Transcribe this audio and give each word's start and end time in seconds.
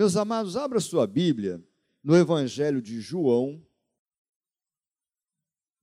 Meus 0.00 0.16
amados, 0.16 0.56
abra 0.56 0.80
sua 0.80 1.06
Bíblia 1.06 1.62
no 2.02 2.16
Evangelho 2.16 2.80
de 2.80 3.02
João, 3.02 3.62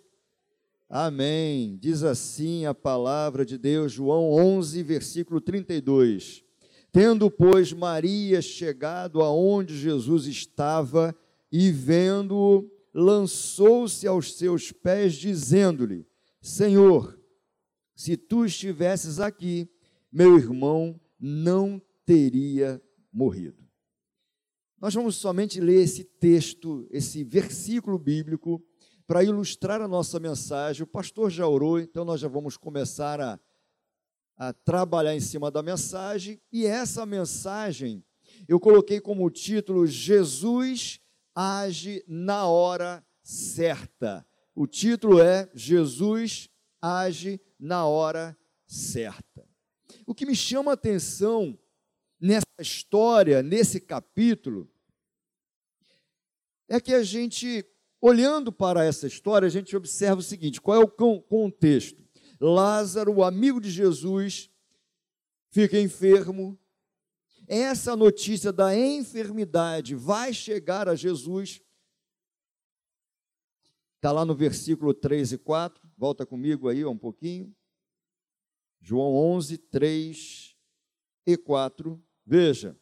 Amém. 0.90 1.77
Diz 1.77 2.04
assim 2.04 2.66
a 2.66 2.74
palavra 2.74 3.46
de 3.46 3.58
Deus, 3.58 3.94
João 3.94 4.30
11, 4.30 4.84
versículo 4.84 5.40
32. 5.40 6.43
Tendo, 6.94 7.32
pois, 7.32 7.74
Maria 7.74 8.40
chegado 8.40 9.24
aonde 9.24 9.76
Jesus 9.76 10.28
estava 10.28 11.16
e 11.52 11.72
vendo-o, 11.72 12.70
lançou-se 12.94 14.05
aos 14.05 14.35
seus 14.35 14.72
pés, 14.72 15.16
dizendo-lhe: 15.16 16.05
Senhor, 16.40 17.20
se 17.96 18.16
tu 18.16 18.46
estivesses 18.46 19.20
aqui, 19.20 19.68
meu 20.12 20.38
irmão 20.38 21.02
não 21.20 21.82
teria 22.05 22.80
morrido. 23.12 23.68
Nós 24.80 24.94
vamos 24.94 25.16
somente 25.16 25.60
ler 25.60 25.82
esse 25.82 26.04
texto, 26.04 26.88
esse 26.91 27.24
versículo 27.24 27.98
bíblico, 27.98 28.63
para 29.07 29.24
ilustrar 29.24 29.82
a 29.82 29.88
nossa 29.88 30.20
mensagem. 30.20 30.84
O 30.84 30.88
pastor 30.88 31.32
já 31.32 31.48
orou, 31.48 31.80
então 31.80 32.05
nós 32.05 32.20
já 32.20 32.28
vamos 32.28 32.55
começar 32.55 33.20
a, 33.20 33.40
a 34.48 34.54
trabalhar 34.54 35.16
em 35.16 35.20
cima 35.20 35.49
da 35.49 35.63
mensagem. 35.63 36.41
E 36.52 36.66
essa 36.66 37.05
mensagem 37.05 38.04
eu 38.48 38.60
coloquei 38.60 39.00
como 39.00 39.30
título: 39.30 39.88
Jesus 39.88 41.00
age 41.35 42.04
na 42.08 42.48
hora 42.48 43.05
certa. 43.22 44.26
O 44.55 44.68
título 44.68 45.22
é 45.22 45.50
Jesus 45.54 46.50
age 46.82 47.40
na 47.60 47.85
hora 47.85 48.38
certa. 48.68 49.48
O 50.05 50.13
que 50.13 50.26
me 50.26 50.35
chama 50.35 50.72
a 50.72 50.74
atenção 50.74 51.57
nessa 52.20 52.46
história, 52.60 53.41
nesse 53.41 53.80
capítulo, 53.80 54.70
é 56.68 56.80
que 56.80 56.94
a 56.94 57.04
gente, 57.04 57.66
olhando 58.02 58.52
para 58.52 58.84
essa 58.84 59.07
história, 59.07 59.46
a 59.46 59.52
gente 59.52 59.76
observa 59.76 60.20
o 60.20 60.24
seguinte: 60.24 60.60
qual 60.60 60.82
é 60.82 60.84
o 60.84 61.22
contexto? 61.22 62.02
Lázaro, 62.44 63.13
o 63.13 63.24
amigo 63.24 63.62
de 63.62 63.72
Jesus, 63.72 64.52
fica 65.50 65.80
enfermo, 65.80 66.59
essa 67.47 67.96
notícia 67.96 68.52
da 68.52 68.78
enfermidade 68.78 69.96
vai 69.96 70.34
chegar 70.34 70.90
a 70.90 70.96
Jesus. 70.96 71.62
Está 73.96 74.12
lá 74.12 74.25
no 74.25 74.35
versículo 74.35 74.94
3 74.94 75.34
e 75.34 75.38
4, 75.38 75.81
volta 75.97 76.25
comigo 76.25 76.67
aí 76.67 76.84
um 76.84 76.97
pouquinho. 76.97 77.56
João 78.81 79.16
11, 79.16 79.57
3 79.57 80.57
e 81.25 81.38
4. 81.38 82.03
Veja. 82.25 82.78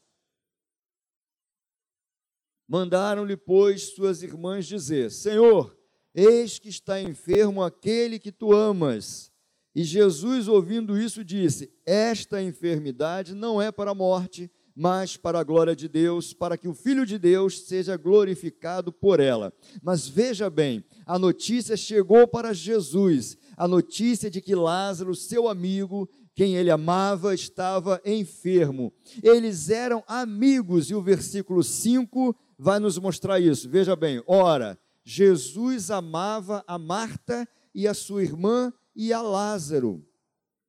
Mandaram-lhe, 2.68 3.38
pois, 3.38 3.94
suas 3.94 4.24
irmãs 4.24 4.66
dizer: 4.66 5.12
Senhor, 5.12 5.78
eis 6.16 6.58
que 6.58 6.70
está 6.70 7.00
enfermo 7.00 7.62
aquele 7.62 8.18
que 8.18 8.32
tu 8.32 8.54
amas. 8.54 9.31
E 9.74 9.84
Jesus, 9.84 10.48
ouvindo 10.48 10.98
isso, 11.00 11.24
disse: 11.24 11.72
Esta 11.86 12.42
enfermidade 12.42 13.34
não 13.34 13.62
é 13.62 13.72
para 13.72 13.92
a 13.92 13.96
morte, 13.96 14.52
mas 14.76 15.18
para 15.18 15.40
a 15.40 15.44
glória 15.44 15.76
de 15.76 15.88
Deus, 15.88 16.34
para 16.34 16.58
que 16.58 16.68
o 16.68 16.74
Filho 16.74 17.06
de 17.06 17.18
Deus 17.18 17.68
seja 17.68 17.96
glorificado 17.98 18.92
por 18.92 19.20
ela. 19.20 19.54
Mas 19.82 20.08
veja 20.08 20.50
bem, 20.50 20.84
a 21.06 21.18
notícia 21.18 21.78
chegou 21.78 22.28
para 22.28 22.54
Jesus, 22.54 23.38
a 23.56 23.68
notícia 23.68 24.30
de 24.30 24.42
que 24.42 24.56
Lázaro, 24.56 25.16
seu 25.16 25.48
amigo, 25.48 26.10
quem 26.34 26.56
ele 26.56 26.72
amava, 26.72 27.34
estava 27.34 28.02
enfermo. 28.06 28.94
Eles 29.22 29.70
eram 29.70 30.04
amigos, 30.08 30.90
e 30.90 30.96
o 30.96 31.02
versículo 31.02 31.64
5 31.64 32.36
vai 32.58 32.80
nos 32.80 32.98
mostrar 32.98 33.40
isso. 33.40 33.70
Veja 33.70 33.96
bem, 33.96 34.24
ora, 34.26 34.80
Jesus 35.04 35.92
amava 35.92 36.64
a 36.68 36.78
Marta 36.78 37.48
e 37.74 37.88
a 37.88 37.94
sua 37.94 38.24
irmã 38.24 38.74
e 38.96 39.12
a 39.14 39.22
Lázaro. 39.22 40.06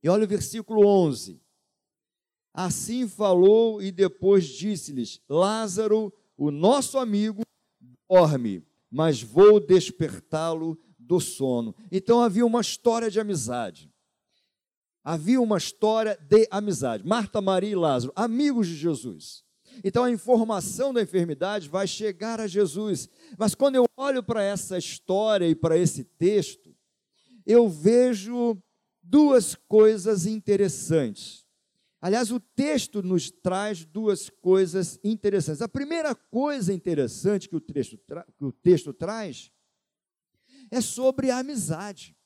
E 0.02 0.08
olha 0.08 0.24
o 0.24 0.28
versículo 0.28 0.86
11. 0.86 1.40
Assim 2.54 3.08
falou 3.08 3.80
e 3.82 3.90
depois 3.90 4.46
disse-lhes: 4.46 5.20
Lázaro, 5.28 6.12
o 6.36 6.50
nosso 6.50 6.98
amigo, 6.98 7.42
dorme, 8.10 8.66
mas 8.90 9.22
vou 9.22 9.58
despertá-lo 9.58 10.78
do 10.98 11.20
sono. 11.20 11.74
Então 11.90 12.20
havia 12.20 12.44
uma 12.44 12.60
história 12.60 13.10
de 13.10 13.18
amizade. 13.18 13.90
Havia 15.04 15.40
uma 15.40 15.58
história 15.58 16.16
de 16.28 16.46
amizade. 16.50 17.04
Marta, 17.06 17.40
Maria 17.40 17.70
e 17.70 17.74
Lázaro, 17.74 18.12
amigos 18.14 18.68
de 18.68 18.76
Jesus. 18.76 19.44
Então 19.82 20.04
a 20.04 20.10
informação 20.10 20.92
da 20.92 21.02
enfermidade 21.02 21.68
vai 21.68 21.86
chegar 21.86 22.40
a 22.40 22.46
Jesus. 22.46 23.08
Mas 23.38 23.54
quando 23.54 23.76
eu 23.76 23.84
olho 23.96 24.22
para 24.22 24.42
essa 24.42 24.76
história 24.78 25.48
e 25.48 25.54
para 25.54 25.76
esse 25.76 26.04
texto, 26.04 26.71
eu 27.46 27.68
vejo 27.68 28.56
duas 29.02 29.54
coisas 29.54 30.26
interessantes. 30.26 31.44
Aliás, 32.00 32.32
o 32.32 32.40
texto 32.40 33.00
nos 33.02 33.30
traz 33.30 33.84
duas 33.84 34.28
coisas 34.28 34.98
interessantes. 35.04 35.62
A 35.62 35.68
primeira 35.68 36.14
coisa 36.14 36.72
interessante 36.72 37.48
que 37.48 37.54
o 37.54 37.60
texto, 37.60 37.96
que 38.36 38.44
o 38.44 38.50
texto 38.50 38.92
traz 38.92 39.52
é 40.70 40.80
sobre 40.80 41.30
a 41.30 41.38
amizade. 41.38 42.16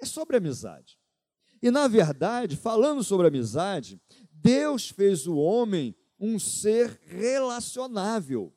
É 0.00 0.06
sobre 0.06 0.36
a 0.36 0.38
amizade. 0.38 0.98
E, 1.60 1.70
na 1.70 1.88
verdade, 1.88 2.56
falando 2.56 3.02
sobre 3.02 3.26
amizade, 3.26 4.00
Deus 4.30 4.88
fez 4.88 5.26
o 5.26 5.36
homem 5.36 5.94
um 6.18 6.38
ser 6.38 6.98
relacionável. 7.06 8.54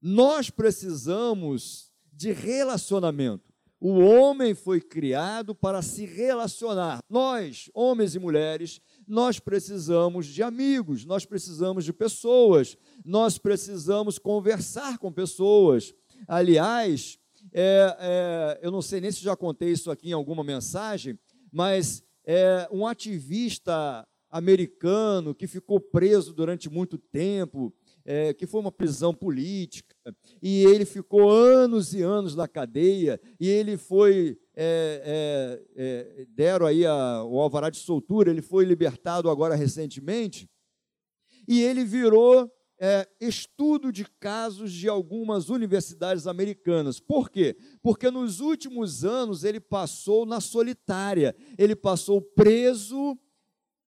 Nós 0.00 0.50
precisamos 0.50 1.92
de 2.12 2.32
relacionamento. 2.32 3.51
O 3.84 3.98
homem 3.98 4.54
foi 4.54 4.80
criado 4.80 5.56
para 5.56 5.82
se 5.82 6.06
relacionar. 6.06 7.00
Nós, 7.10 7.68
homens 7.74 8.14
e 8.14 8.18
mulheres, 8.20 8.80
nós 9.08 9.40
precisamos 9.40 10.26
de 10.26 10.40
amigos, 10.40 11.04
nós 11.04 11.26
precisamos 11.26 11.84
de 11.84 11.92
pessoas, 11.92 12.78
nós 13.04 13.38
precisamos 13.38 14.20
conversar 14.20 14.98
com 14.98 15.10
pessoas. 15.10 15.92
Aliás, 16.28 17.18
é, 17.52 17.96
é, 17.98 18.60
eu 18.62 18.70
não 18.70 18.80
sei 18.80 19.00
nem 19.00 19.10
se 19.10 19.20
já 19.20 19.34
contei 19.34 19.72
isso 19.72 19.90
aqui 19.90 20.10
em 20.10 20.12
alguma 20.12 20.44
mensagem, 20.44 21.18
mas 21.50 22.04
é, 22.24 22.68
um 22.70 22.86
ativista 22.86 24.06
americano 24.30 25.34
que 25.34 25.48
ficou 25.48 25.80
preso 25.80 26.32
durante 26.32 26.70
muito 26.70 26.96
tempo, 26.96 27.74
é, 28.04 28.34
que 28.34 28.46
foi 28.46 28.60
uma 28.60 28.72
prisão 28.72 29.14
política, 29.14 29.94
e 30.42 30.64
ele 30.64 30.84
ficou 30.84 31.30
anos 31.30 31.94
e 31.94 32.02
anos 32.02 32.34
na 32.34 32.48
cadeia, 32.48 33.20
e 33.38 33.48
ele 33.48 33.76
foi, 33.76 34.38
é, 34.54 35.62
é, 35.76 36.20
é, 36.20 36.26
deram 36.30 36.66
aí 36.66 36.84
a, 36.84 37.24
o 37.24 37.40
alvará 37.40 37.70
de 37.70 37.78
soltura, 37.78 38.30
ele 38.30 38.42
foi 38.42 38.64
libertado 38.64 39.30
agora 39.30 39.54
recentemente, 39.54 40.48
e 41.46 41.62
ele 41.62 41.84
virou 41.84 42.50
é, 42.84 43.08
estudo 43.20 43.92
de 43.92 44.04
casos 44.18 44.72
de 44.72 44.88
algumas 44.88 45.48
universidades 45.48 46.26
americanas. 46.26 46.98
Por 46.98 47.30
quê? 47.30 47.56
Porque 47.80 48.10
nos 48.10 48.40
últimos 48.40 49.04
anos 49.04 49.44
ele 49.44 49.60
passou 49.60 50.26
na 50.26 50.40
solitária, 50.40 51.34
ele 51.56 51.76
passou 51.76 52.20
preso 52.20 53.16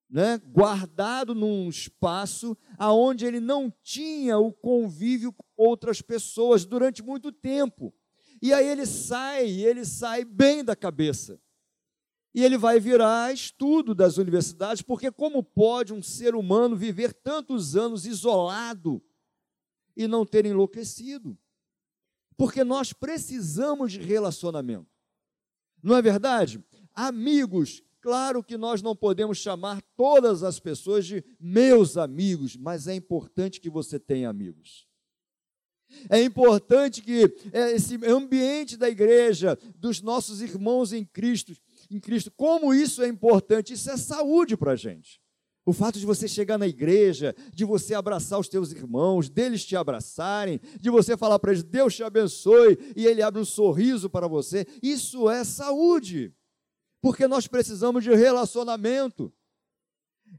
né, 0.10 0.38
guardado 0.38 1.34
num 1.34 1.68
espaço 1.70 2.58
aonde 2.78 3.26
ele 3.26 3.40
não 3.40 3.74
tinha 3.84 4.38
o 4.38 4.52
convívio 4.52 5.34
com 5.34 5.46
outras 5.58 6.02
pessoas 6.02 6.66
durante 6.66 7.04
muito 7.04 7.32
tempo. 7.32 7.94
E 8.42 8.54
aí 8.54 8.68
ele 8.68 8.86
sai, 8.86 9.50
ele 9.50 9.86
sai 9.86 10.24
bem 10.24 10.64
da 10.64 10.76
cabeça. 10.76 11.40
E 12.34 12.44
ele 12.44 12.58
vai 12.58 12.82
virar 12.82 13.34
estudo 13.34 13.96
das 13.96 14.18
universidades, 14.18 14.82
porque 14.82 15.10
como 15.10 15.42
pode 15.42 15.94
um 15.94 16.02
ser 16.02 16.36
humano 16.36 16.76
viver 16.76 17.14
tantos 17.14 17.78
anos 17.78 18.06
isolado 18.06 19.02
e 19.96 20.06
não 20.06 20.26
ter 20.26 20.46
enlouquecido? 20.46 21.38
Porque 22.38 22.64
nós 22.64 22.92
precisamos 22.92 23.94
de 23.94 24.00
relacionamento. 24.02 24.92
Não 25.82 25.96
é 25.96 26.02
verdade? 26.02 26.62
Amigos, 26.94 27.82
claro 28.06 28.44
que 28.44 28.56
nós 28.56 28.84
não 28.84 28.96
podemos 28.96 29.40
chamar 29.40 29.82
todas 29.98 30.44
as 30.44 30.60
pessoas 30.60 31.08
de 31.08 31.26
meus 31.40 31.98
amigos, 31.98 32.56
mas 32.56 32.88
é 32.88 32.94
importante 32.94 33.60
que 33.60 33.68
você 33.68 33.98
tenha 33.98 34.30
amigos. 34.30 34.88
É 36.08 36.22
importante 36.22 37.02
que 37.02 37.24
é, 37.52 37.72
esse 37.72 37.96
ambiente 38.06 38.78
da 38.78 38.88
igreja, 38.88 39.58
dos 39.76 40.04
nossos 40.04 40.40
irmãos 40.40 40.94
em 40.94 41.04
Cristo, 41.04 41.54
em 41.90 42.00
Cristo, 42.00 42.32
como 42.38 42.76
isso 42.76 43.02
é 43.02 43.08
importante, 43.08 43.74
isso 43.74 43.90
é 43.90 43.98
saúde 43.98 44.56
para 44.56 44.74
a 44.74 44.76
gente. 44.76 45.20
O 45.66 45.74
fato 45.74 45.98
de 45.98 46.06
você 46.06 46.28
chegar 46.28 46.60
na 46.60 46.68
igreja, 46.68 47.36
de 47.52 47.66
você 47.66 47.96
abraçar 47.96 48.40
os 48.40 48.48
teus 48.48 48.72
irmãos, 48.72 49.32
deles 49.32 49.66
te 49.66 49.76
abraçarem, 49.76 50.62
de 50.80 50.92
você 50.92 51.18
falar 51.18 51.40
para 51.40 51.54
eles, 51.54 51.64
Deus 51.64 51.96
te 51.96 52.04
abençoe, 52.04 52.78
e 52.96 53.08
ele 53.08 53.24
abre 53.24 53.42
um 53.42 53.46
sorriso 53.46 54.12
para 54.12 54.28
você, 54.28 54.68
isso 54.84 55.28
é 55.28 55.44
saúde, 55.44 56.36
porque 57.06 57.28
nós 57.28 57.46
precisamos 57.46 58.04
de 58.04 58.16
relacionamento. 58.16 59.32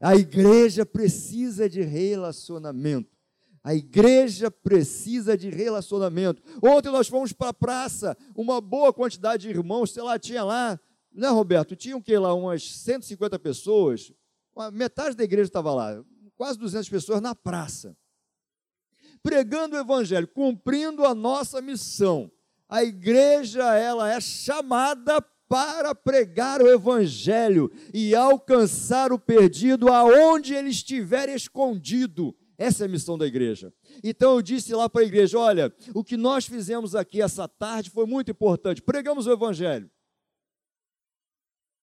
A 0.00 0.16
igreja 0.16 0.84
precisa 0.84 1.70
de 1.70 1.80
relacionamento. 1.80 3.16
A 3.62 3.72
igreja 3.72 4.50
precisa 4.50 5.38
de 5.38 5.48
relacionamento. 5.48 6.42
Ontem 6.60 6.90
nós 6.90 7.06
fomos 7.06 7.32
para 7.32 7.50
a 7.50 7.54
praça, 7.54 8.16
uma 8.34 8.60
boa 8.60 8.92
quantidade 8.92 9.44
de 9.44 9.48
irmãos, 9.48 9.92
sei 9.92 10.02
lá, 10.02 10.18
tinha 10.18 10.42
lá, 10.42 10.80
né, 11.12 11.28
Roberto? 11.28 11.76
Tinha 11.76 11.96
o 11.96 12.02
que 12.02 12.18
lá? 12.18 12.34
Umas 12.34 12.68
150 12.68 13.38
pessoas, 13.38 14.12
metade 14.72 15.14
da 15.14 15.22
igreja 15.22 15.46
estava 15.46 15.72
lá, 15.72 16.04
quase 16.34 16.58
200 16.58 16.88
pessoas 16.88 17.20
na 17.20 17.32
praça, 17.32 17.96
pregando 19.22 19.76
o 19.76 19.78
evangelho, 19.78 20.26
cumprindo 20.26 21.04
a 21.04 21.14
nossa 21.14 21.62
missão. 21.62 22.28
A 22.68 22.82
igreja, 22.82 23.72
ela 23.76 24.12
é 24.12 24.20
chamada 24.20 25.24
para 25.48 25.94
pregar 25.94 26.60
o 26.60 26.68
evangelho 26.68 27.70
e 27.94 28.14
alcançar 28.14 29.12
o 29.12 29.18
perdido 29.18 29.88
aonde 29.88 30.54
ele 30.54 30.70
estiver 30.70 31.28
escondido. 31.28 32.36
Essa 32.58 32.84
é 32.84 32.86
a 32.86 32.88
missão 32.88 33.18
da 33.18 33.26
igreja. 33.26 33.72
Então 34.02 34.34
eu 34.34 34.42
disse 34.42 34.74
lá 34.74 34.88
para 34.88 35.02
a 35.02 35.04
igreja: 35.04 35.38
olha, 35.38 35.72
o 35.94 36.02
que 36.02 36.16
nós 36.16 36.46
fizemos 36.46 36.94
aqui 36.94 37.20
essa 37.20 37.46
tarde 37.46 37.90
foi 37.90 38.06
muito 38.06 38.30
importante. 38.30 38.82
Pregamos 38.82 39.26
o 39.26 39.32
Evangelho. 39.32 39.90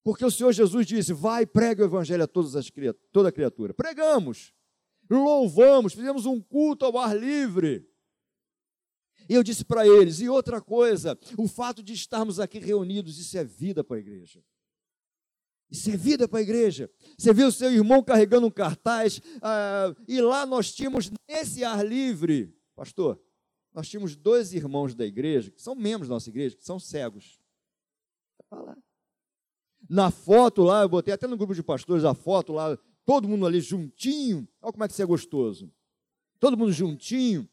Porque 0.04 0.26
o 0.26 0.32
Senhor 0.32 0.52
Jesus 0.52 0.86
disse: 0.86 1.14
vai, 1.14 1.46
prega 1.46 1.84
o 1.84 1.86
Evangelho 1.86 2.24
a 2.24 2.28
todas 2.28 2.56
as, 2.56 2.70
toda 3.12 3.32
criatura. 3.32 3.74
Pregamos, 3.74 4.52
louvamos, 5.10 5.94
fizemos 5.94 6.26
um 6.26 6.42
culto 6.42 6.86
ao 6.86 6.98
ar 6.98 7.16
livre. 7.16 7.88
E 9.30 9.34
eu 9.34 9.44
disse 9.44 9.64
para 9.64 9.88
eles: 9.88 10.20
e 10.20 10.30
outra 10.30 10.62
coisa, 10.62 11.18
o 11.38 11.48
fato 11.48 11.82
de 11.82 11.94
estarmos 11.94 12.40
aqui 12.40 12.60
reunidos, 12.60 13.20
isso 13.20 13.38
é 13.38 13.44
vida 13.44 13.84
para 13.84 13.98
a 13.98 14.00
igreja. 14.00 14.44
Isso 15.70 15.90
é 15.90 15.98
vida 15.98 16.28
para 16.28 16.40
a 16.40 16.42
igreja. 16.42 16.90
Você 17.18 17.34
viu 17.34 17.52
seu 17.52 17.72
irmão 17.72 18.04
carregando 18.04 18.46
um 18.46 18.52
cartaz, 18.52 19.20
ah, 19.42 19.94
e 20.08 20.22
lá 20.22 20.46
nós 20.46 20.72
tínhamos, 20.72 21.12
nesse 21.28 21.64
ar 21.64 21.84
livre, 21.84 22.56
pastor, 22.76 23.20
nós 23.74 23.90
tínhamos 23.90 24.16
dois 24.16 24.54
irmãos 24.54 24.94
da 24.94 25.04
igreja, 25.04 25.50
que 25.50 25.62
são 25.62 25.74
membros 25.74 26.08
da 26.08 26.14
nossa 26.14 26.30
igreja, 26.30 26.56
que 26.56 26.64
são 26.64 26.80
cegos. 26.80 27.40
lá. 28.52 28.78
Na 29.90 30.12
foto 30.12 30.62
lá, 30.62 30.84
eu 30.84 30.90
botei 30.90 31.14
até 31.14 31.26
no 31.26 31.36
grupo 31.36 31.56
de 31.56 31.64
pastores 31.64 32.06
a 32.06 32.14
foto 32.14 32.54
lá, 32.54 32.78
todo 33.04 33.28
mundo 33.28 33.46
ali 33.46 33.60
juntinho. 33.60 34.48
Olha 34.62 34.72
como 34.72 34.84
é 34.84 34.88
que 34.88 34.94
isso 34.94 35.02
é 35.02 35.06
gostoso. 35.06 35.72
Todo 36.40 36.56
mundo 36.56 36.72
juntinho. 36.72 37.50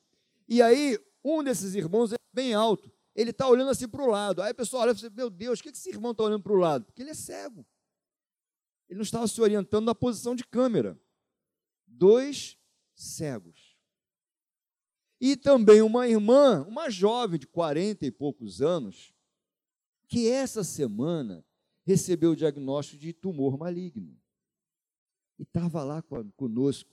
E 0.48 0.60
aí, 0.60 0.98
um 1.24 1.42
desses 1.42 1.74
irmãos 1.74 2.12
é 2.12 2.16
bem 2.32 2.54
alto. 2.54 2.90
Ele 3.14 3.30
está 3.30 3.48
olhando 3.48 3.70
assim 3.70 3.88
para 3.88 4.02
o 4.02 4.06
lado. 4.06 4.42
Aí 4.42 4.50
a 4.50 4.54
pessoa 4.54 4.82
olha 4.82 4.92
e 4.92 4.94
fala, 4.94 5.12
meu 5.14 5.30
Deus, 5.30 5.58
o 5.58 5.62
que 5.62 5.68
esse 5.68 5.90
irmão 5.90 6.12
está 6.12 6.24
olhando 6.24 6.42
para 6.42 6.52
o 6.52 6.56
lado? 6.56 6.84
Porque 6.84 7.02
ele 7.02 7.10
é 7.10 7.14
cego. 7.14 7.66
Ele 8.88 8.98
não 8.98 9.04
estava 9.04 9.26
se 9.28 9.40
orientando 9.40 9.84
na 9.84 9.94
posição 9.94 10.34
de 10.34 10.44
câmera. 10.44 11.00
Dois 11.86 12.56
cegos. 12.94 13.76
E 15.20 15.36
também 15.36 15.82
uma 15.82 16.08
irmã, 16.08 16.64
uma 16.66 16.88
jovem 16.88 17.38
de 17.38 17.46
40 17.46 18.06
e 18.06 18.10
poucos 18.10 18.62
anos, 18.62 19.12
que 20.08 20.28
essa 20.28 20.64
semana 20.64 21.44
recebeu 21.84 22.30
o 22.30 22.36
diagnóstico 22.36 22.98
de 22.98 23.12
tumor 23.12 23.58
maligno. 23.58 24.18
E 25.38 25.42
estava 25.42 25.84
lá 25.84 26.02
conosco. 26.36 26.90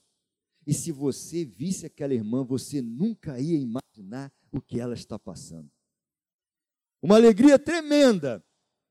E 0.66 0.74
se 0.74 0.92
você 0.92 1.46
visse 1.46 1.86
aquela 1.86 2.14
irmã, 2.14 2.44
você 2.44 2.82
nunca 2.82 3.40
ia 3.40 3.58
imaginar 3.58 3.87
o 4.52 4.62
que 4.62 4.80
ela 4.80 4.94
está 4.94 5.18
passando. 5.18 5.70
Uma 7.02 7.16
alegria 7.16 7.60
tremenda. 7.60 8.44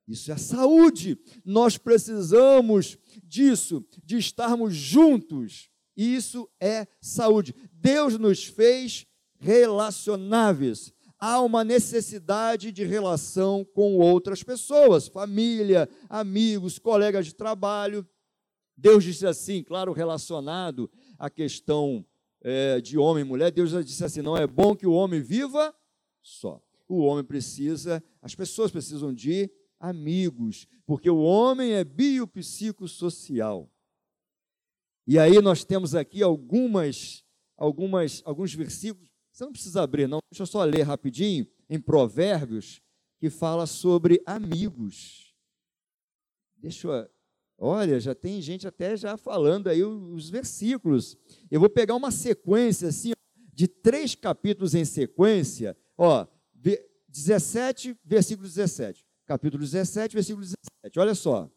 Isso 0.06 0.31
é 0.31 0.37
saúde. 0.37 1.19
Nós 1.44 1.76
precisamos 1.76 2.97
disso, 3.25 3.85
de 4.05 4.17
estarmos 4.17 4.75
juntos. 4.75 5.69
Isso 5.97 6.49
é 6.61 6.87
saúde. 7.00 7.55
Deus 7.73 8.19
nos 8.19 8.44
fez 8.44 9.06
relacionáveis. 9.38 10.93
Há 11.19 11.41
uma 11.41 11.64
necessidade 11.64 12.70
de 12.70 12.85
relação 12.85 13.64
com 13.64 13.97
outras 13.97 14.43
pessoas, 14.43 15.08
família, 15.08 15.88
amigos, 16.08 16.79
colegas 16.79 17.26
de 17.26 17.35
trabalho. 17.35 18.06
Deus 18.76 19.03
disse 19.03 19.26
assim, 19.26 19.62
claro, 19.62 19.93
relacionado 19.93 20.91
à 21.19 21.31
questão 21.31 22.05
é, 22.48 22.81
de 22.81 22.96
homem 22.96 23.25
e 23.25 23.26
mulher, 23.26 23.50
Deus 23.50 23.72
disse 23.84 24.04
assim: 24.04 24.22
não 24.22 24.37
é 24.37 24.46
bom 24.46 24.76
que 24.76 24.87
o 24.87 24.93
homem 24.93 25.20
viva 25.20 25.75
só. 26.22 26.62
O 26.88 27.00
homem 27.00 27.25
precisa, 27.25 28.00
as 28.22 28.37
pessoas 28.37 28.70
precisam 28.70 29.12
de 29.12 29.50
amigos, 29.81 30.69
porque 30.87 31.10
o 31.10 31.19
homem 31.19 31.72
é 31.72 31.82
biopsicossocial. 31.82 33.69
E 35.04 35.19
aí 35.19 35.43
nós 35.43 35.64
temos 35.64 35.96
aqui 35.96 36.22
algumas, 36.22 37.25
algumas, 37.56 38.22
alguns 38.25 38.54
versículos. 38.54 39.08
Você 39.32 39.44
não 39.44 39.52
precisa 39.52 39.82
abrir, 39.82 40.06
não. 40.06 40.20
Deixa 40.31 40.44
eu 40.44 40.46
só 40.46 40.62
ler 40.62 40.82
rapidinho 40.82 41.48
em 41.69 41.81
Provérbios 41.81 42.81
que 43.19 43.28
fala 43.28 43.66
sobre 43.66 44.22
amigos. 44.25 45.34
Deixa 46.56 46.87
eu, 46.87 47.10
olha, 47.58 47.99
já 47.99 48.14
tem 48.14 48.41
gente 48.41 48.67
até 48.67 48.97
já 48.97 49.17
falando 49.17 49.69
aí 49.69 49.82
os 49.82 50.29
versículos. 50.31 51.17
Eu 51.50 51.61
vou 51.61 51.70
pegar 51.70 51.94
uma 51.94 52.11
sequência 52.11 52.89
assim 52.89 53.13
de 53.53 53.67
três 53.67 54.15
capítulos 54.15 54.75
em 54.75 54.84
sequência. 54.84 55.77
Ó, 55.96 56.27
17, 57.08 57.96
versículo 58.05 58.46
17 58.46 59.06
capítulo 59.27 59.63
17, 59.63 60.15
versículo 60.15 60.46
17. 60.46 60.98
Olha 60.98 61.15
só. 61.15 61.51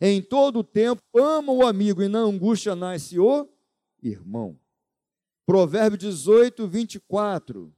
Em 0.00 0.20
todo 0.20 0.58
o 0.58 0.64
tempo 0.64 1.02
ama 1.14 1.50
o 1.52 1.66
amigo 1.66 2.02
e 2.02 2.08
na 2.08 2.18
angústia 2.18 2.76
nasce 2.76 3.18
o 3.18 3.48
irmão. 4.02 4.60
Provérbio 5.46 5.96
18, 5.96 6.68
24. 6.68 7.74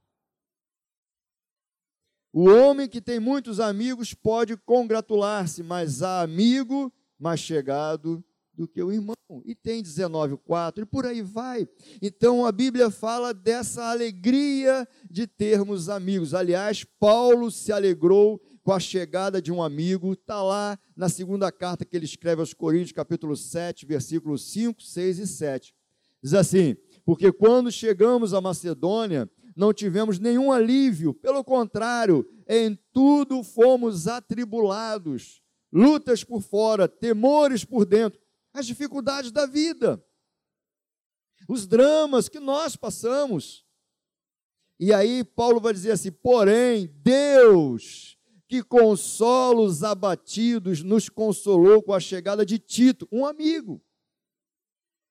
O 2.32 2.48
homem 2.48 2.88
que 2.88 3.00
tem 3.00 3.20
muitos 3.20 3.60
amigos 3.60 4.12
pode 4.12 4.56
congratular-se, 4.56 5.62
mas 5.62 6.02
há 6.02 6.20
amigo 6.20 6.92
mais 7.20 7.38
chegado 7.38 8.24
do 8.54 8.66
que 8.66 8.82
o 8.82 8.90
irmão. 8.90 9.14
E 9.44 9.54
tem 9.54 9.82
19,4 9.82 10.82
e 10.82 10.84
por 10.84 11.06
aí 11.06 11.22
vai. 11.22 11.68
Então 12.02 12.44
a 12.44 12.50
Bíblia 12.50 12.90
fala 12.90 13.32
dessa 13.32 13.84
alegria 13.84 14.88
de 15.08 15.26
termos 15.26 15.88
amigos. 15.88 16.34
Aliás, 16.34 16.84
Paulo 16.84 17.50
se 17.50 17.70
alegrou 17.70 18.40
com 18.62 18.72
a 18.72 18.80
chegada 18.80 19.40
de 19.40 19.52
um 19.52 19.62
amigo, 19.62 20.14
está 20.14 20.42
lá 20.42 20.78
na 20.96 21.08
segunda 21.08 21.50
carta 21.52 21.84
que 21.84 21.96
ele 21.96 22.04
escreve 22.04 22.40
aos 22.40 22.52
Coríntios, 22.52 22.92
capítulo 22.92 23.36
7, 23.36 23.86
versículos 23.86 24.50
5, 24.50 24.82
6 24.82 25.18
e 25.20 25.26
7. 25.26 25.74
Diz 26.22 26.34
assim: 26.34 26.76
Porque 27.04 27.32
quando 27.32 27.70
chegamos 27.70 28.34
à 28.34 28.40
Macedônia, 28.40 29.30
não 29.56 29.72
tivemos 29.72 30.18
nenhum 30.18 30.52
alívio, 30.52 31.14
pelo 31.14 31.42
contrário, 31.44 32.26
em 32.48 32.78
tudo 32.92 33.42
fomos 33.42 34.06
atribulados, 34.06 35.39
lutas 35.72 36.24
por 36.24 36.42
fora, 36.42 36.88
temores 36.88 37.64
por 37.64 37.84
dentro, 37.84 38.20
as 38.52 38.66
dificuldades 38.66 39.30
da 39.30 39.46
vida, 39.46 40.04
os 41.48 41.66
dramas 41.66 42.28
que 42.28 42.40
nós 42.40 42.76
passamos. 42.76 43.64
E 44.78 44.92
aí 44.92 45.22
Paulo 45.24 45.60
vai 45.60 45.72
dizer 45.72 45.92
assim: 45.92 46.10
porém, 46.10 46.86
Deus 47.02 48.18
que 48.50 48.64
consola 48.64 49.60
os 49.60 49.84
abatidos, 49.84 50.82
nos 50.82 51.08
consolou 51.08 51.80
com 51.80 51.94
a 51.94 52.00
chegada 52.00 52.44
de 52.44 52.58
Tito, 52.58 53.06
um 53.12 53.24
amigo. 53.24 53.80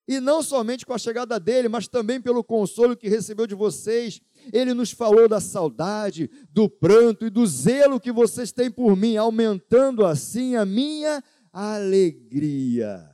E 0.10 0.20
não 0.20 0.42
somente 0.42 0.88
com 0.88 0.94
a 0.94 0.98
chegada 0.98 1.40
dele, 1.40 1.70
mas 1.70 1.88
também 1.88 2.20
pelo 2.20 2.44
consolo 2.44 2.98
que 2.98 3.08
recebeu 3.08 3.46
de 3.46 3.54
vocês. 3.54 4.20
Ele 4.52 4.74
nos 4.74 4.90
falou 4.90 5.30
da 5.30 5.40
saudade, 5.40 6.28
do 6.50 6.68
pranto 6.68 7.28
e 7.28 7.30
do 7.30 7.46
zelo 7.46 8.00
que 8.00 8.12
vocês 8.12 8.52
têm 8.52 8.72
por 8.72 8.98
mim, 8.98 9.18
aumentando 9.18 10.04
assim 10.04 10.56
a 10.56 10.66
minha 10.66 11.24
alegria. 11.54 13.08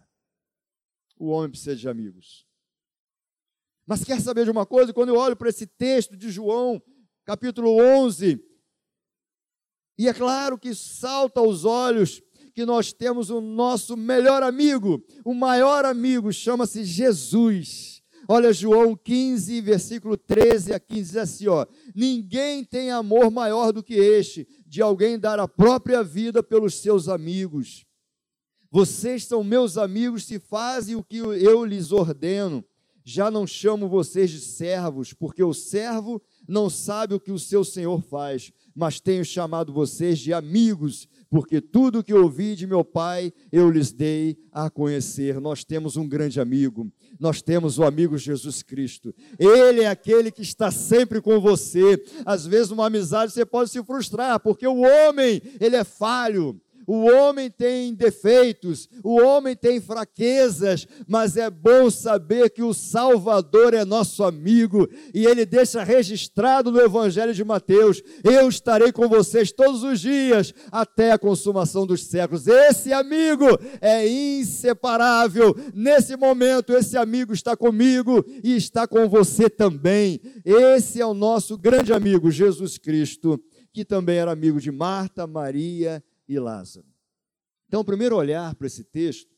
O 1.20 1.32
homem 1.32 1.50
precisa 1.50 1.76
de 1.76 1.90
amigos. 1.90 2.48
Mas 3.86 4.06
quer 4.06 4.22
saber 4.22 4.46
de 4.46 4.52
uma 4.52 4.66
coisa? 4.66 4.94
Quando 4.94 5.10
eu 5.10 5.18
olho 5.18 5.36
para 5.36 5.50
esse 5.50 5.68
texto 5.68 6.16
de 6.16 6.30
João, 6.32 6.82
capítulo 7.26 7.76
11, 7.78 8.42
e 9.98 10.08
é 10.08 10.14
claro 10.14 10.58
que 10.58 10.74
salta 10.74 11.42
aos 11.42 11.66
olhos 11.66 12.22
que 12.56 12.66
nós 12.66 12.94
temos 12.94 13.30
o 13.30 13.42
nosso 13.42 13.98
melhor 13.98 14.42
amigo, 14.42 15.04
o 15.26 15.34
maior 15.34 15.84
amigo, 15.84 16.32
chama-se 16.32 16.86
Jesus. 16.86 18.02
Olha 18.30 18.54
João 18.54 18.96
15, 18.96 19.60
versículo 19.60 20.16
13 20.16 20.74
a 20.74 20.80
15, 20.80 21.02
diz 21.04 21.18
assim, 21.18 21.48
ó: 21.48 21.68
Ninguém 21.94 22.64
tem 22.64 22.90
amor 22.90 23.30
maior 23.30 23.74
do 23.74 23.84
que 23.84 23.96
este, 23.96 24.48
de 24.66 24.82
alguém 24.82 25.20
dar 25.20 25.38
a 25.38 25.50
própria 25.50 26.02
vida 26.02 26.42
pelos 26.42 26.76
seus 26.76 27.10
amigos. 27.10 27.86
Vocês 28.72 29.26
são 29.26 29.44
meus 29.44 29.78
amigos 29.78 30.26
se 30.26 30.40
fazem 30.40 30.96
o 30.96 31.04
que 31.04 31.18
eu 31.18 31.66
lhes 31.66 31.92
ordeno. 31.92 32.64
Já 33.04 33.30
não 33.30 33.46
chamo 33.46 33.88
vocês 33.88 34.32
de 34.32 34.40
servos, 34.40 35.14
porque 35.14 35.44
o 35.44 35.54
servo 35.54 36.20
não 36.48 36.72
sabe 36.72 37.14
o 37.14 37.20
que 37.20 37.32
o 37.32 37.38
seu 37.38 37.64
senhor 37.64 38.02
faz, 38.02 38.52
mas 38.74 39.00
tenho 39.00 39.24
chamado 39.24 39.72
vocês 39.72 40.18
de 40.18 40.34
amigos, 40.34 41.08
porque 41.36 41.60
tudo 41.60 42.02
que 42.02 42.14
ouvi 42.14 42.56
de 42.56 42.66
meu 42.66 42.82
Pai 42.82 43.34
eu 43.52 43.70
lhes 43.70 43.92
dei 43.92 44.38
a 44.54 44.70
conhecer. 44.70 45.42
Nós 45.42 45.66
temos 45.66 45.98
um 45.98 46.08
grande 46.08 46.40
amigo, 46.40 46.90
nós 47.20 47.42
temos 47.42 47.78
o 47.78 47.84
amigo 47.84 48.18
Jesus 48.18 48.64
Cristo. 48.64 49.14
Ele 49.38 49.82
é 49.82 49.88
aquele 49.88 50.32
que 50.32 50.42
está 50.42 50.72
sempre 50.72 51.20
com 51.20 51.38
você. 51.42 52.02
Às 52.26 52.46
vezes, 52.46 52.72
uma 52.72 52.86
amizade 52.86 53.34
você 53.34 53.46
pode 53.46 53.70
se 53.70 53.84
frustrar, 53.84 54.40
porque 54.40 54.66
o 54.66 54.80
homem, 54.80 55.42
ele 55.60 55.76
é 55.76 55.84
falho, 55.84 56.58
o 56.88 57.06
homem 57.06 57.50
tem 57.50 57.94
defeitos, 57.94 58.88
o 59.04 59.20
homem 59.22 59.56
tem 59.56 59.80
fraquezas, 59.82 60.88
mas 61.08 61.38
é 61.38 61.50
bom 61.50 61.90
saber 61.90 62.50
que 62.50 62.62
o 62.62 62.74
Salvador 62.74 63.74
é 63.74 63.84
nosso 63.84 64.24
amigo 64.24 64.88
e 65.14 65.26
ele 65.26 65.46
deixa 65.46 65.84
registrado 65.84 66.72
no 66.72 66.80
Evangelho 66.80 67.34
de 67.34 67.44
Mateus: 67.44 68.02
Eu 68.24 68.48
estarei 68.48 68.92
com 68.92 69.08
vocês 69.08 69.52
todos 69.52 69.84
os 69.84 70.00
dias 70.00 70.54
até 70.72 71.12
a 71.12 71.18
consumação 71.18 71.86
dos 71.86 72.04
séculos. 72.04 72.48
Esse 72.48 72.94
amigo 72.94 73.46
é 73.82 74.08
inseparável. 74.08 75.56
Nesse 75.74 76.16
momento, 76.16 76.74
esse 76.74 76.98
amigo 76.98 77.34
está 77.34 77.56
comigo 77.56 78.24
e 78.44 78.56
está 78.56 78.88
com 78.88 79.10
você 79.10 79.50
também. 79.50 80.20
Esse 80.44 81.02
é 81.02 81.06
o 81.06 81.14
nosso 81.14 81.58
grande 81.58 81.94
amigo, 81.94 82.30
Jesus 82.30 82.78
Cristo, 82.78 83.42
que 83.74 83.84
também 83.84 84.18
era 84.18 84.32
amigo 84.32 84.60
de 84.60 84.72
Marta, 84.72 85.26
Maria 85.26 86.04
Lázaro. 86.28 86.88
Então, 87.68 87.82
o 87.82 87.86
primeiro 87.86 88.16
olhar 88.16 88.56
para 88.56 88.68
esse 88.68 88.84
texto 88.84 89.36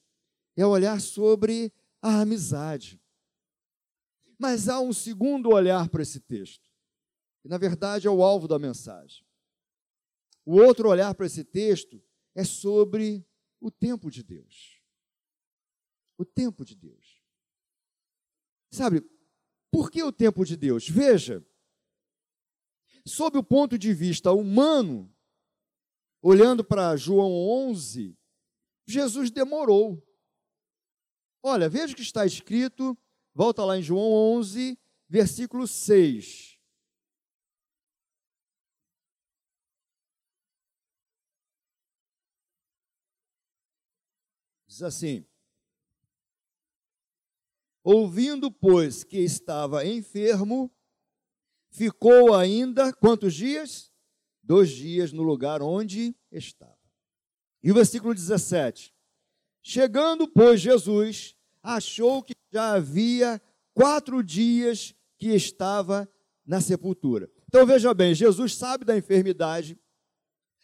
é 0.55 0.65
olhar 0.65 0.99
sobre 0.99 1.71
a 2.01 2.21
amizade. 2.21 3.01
Mas 4.37 4.69
há 4.69 4.79
um 4.79 4.93
segundo 4.93 5.49
olhar 5.49 5.89
para 5.89 6.03
esse 6.03 6.19
texto, 6.19 6.69
que 7.41 7.49
na 7.49 7.57
verdade 7.57 8.07
é 8.07 8.09
o 8.09 8.23
alvo 8.23 8.47
da 8.47 8.59
mensagem. 8.59 9.25
O 10.45 10.55
outro 10.55 10.89
olhar 10.89 11.13
para 11.15 11.25
esse 11.25 11.43
texto 11.43 12.01
é 12.35 12.43
sobre 12.43 13.25
o 13.59 13.71
tempo 13.71 14.09
de 14.09 14.23
Deus. 14.23 14.81
O 16.17 16.23
tempo 16.23 16.63
de 16.63 16.75
Deus. 16.75 17.23
Sabe, 18.71 19.01
por 19.71 19.89
que 19.91 20.01
o 20.03 20.11
tempo 20.11 20.45
de 20.45 20.55
Deus? 20.55 20.87
Veja, 20.87 21.45
sob 23.05 23.37
o 23.37 23.43
ponto 23.43 23.77
de 23.77 23.93
vista 23.93 24.31
humano, 24.31 25.13
olhando 26.21 26.63
para 26.63 26.95
João 26.95 27.31
11, 27.31 28.17
Jesus 28.85 29.29
demorou. 29.31 30.03
Olha, 31.43 31.69
veja 31.69 31.93
o 31.93 31.95
que 31.95 32.01
está 32.01 32.25
escrito, 32.25 32.97
volta 33.33 33.63
lá 33.63 33.77
em 33.77 33.83
João 33.83 34.11
11, 34.37 34.77
versículo 35.07 35.67
6. 35.67 36.57
Diz 44.67 44.83
assim: 44.83 45.25
Ouvindo, 47.83 48.51
pois, 48.51 49.03
que 49.03 49.17
estava 49.17 49.85
enfermo, 49.85 50.69
ficou 51.71 52.35
ainda 52.35 52.93
quantos 52.93 53.33
dias? 53.33 53.91
Dois 54.47 54.69
dias 54.69 55.11
no 55.11 55.21
lugar 55.21 55.61
onde 55.61 56.15
estava. 56.31 56.77
E 57.61 57.69
o 57.69 57.75
versículo 57.75 58.15
17: 58.15 58.93
Chegando, 59.61 60.25
pois, 60.27 60.61
Jesus 60.61 61.35
achou 61.61 62.23
que 62.23 62.33
já 62.51 62.75
havia 62.75 63.41
quatro 63.73 64.23
dias 64.23 64.95
que 65.19 65.27
estava 65.35 66.09
na 66.45 66.61
sepultura. 66.61 67.29
Então 67.49 67.65
veja 67.65 67.93
bem, 67.93 68.15
Jesus 68.15 68.55
sabe 68.55 68.85
da 68.85 68.97
enfermidade, 68.97 69.77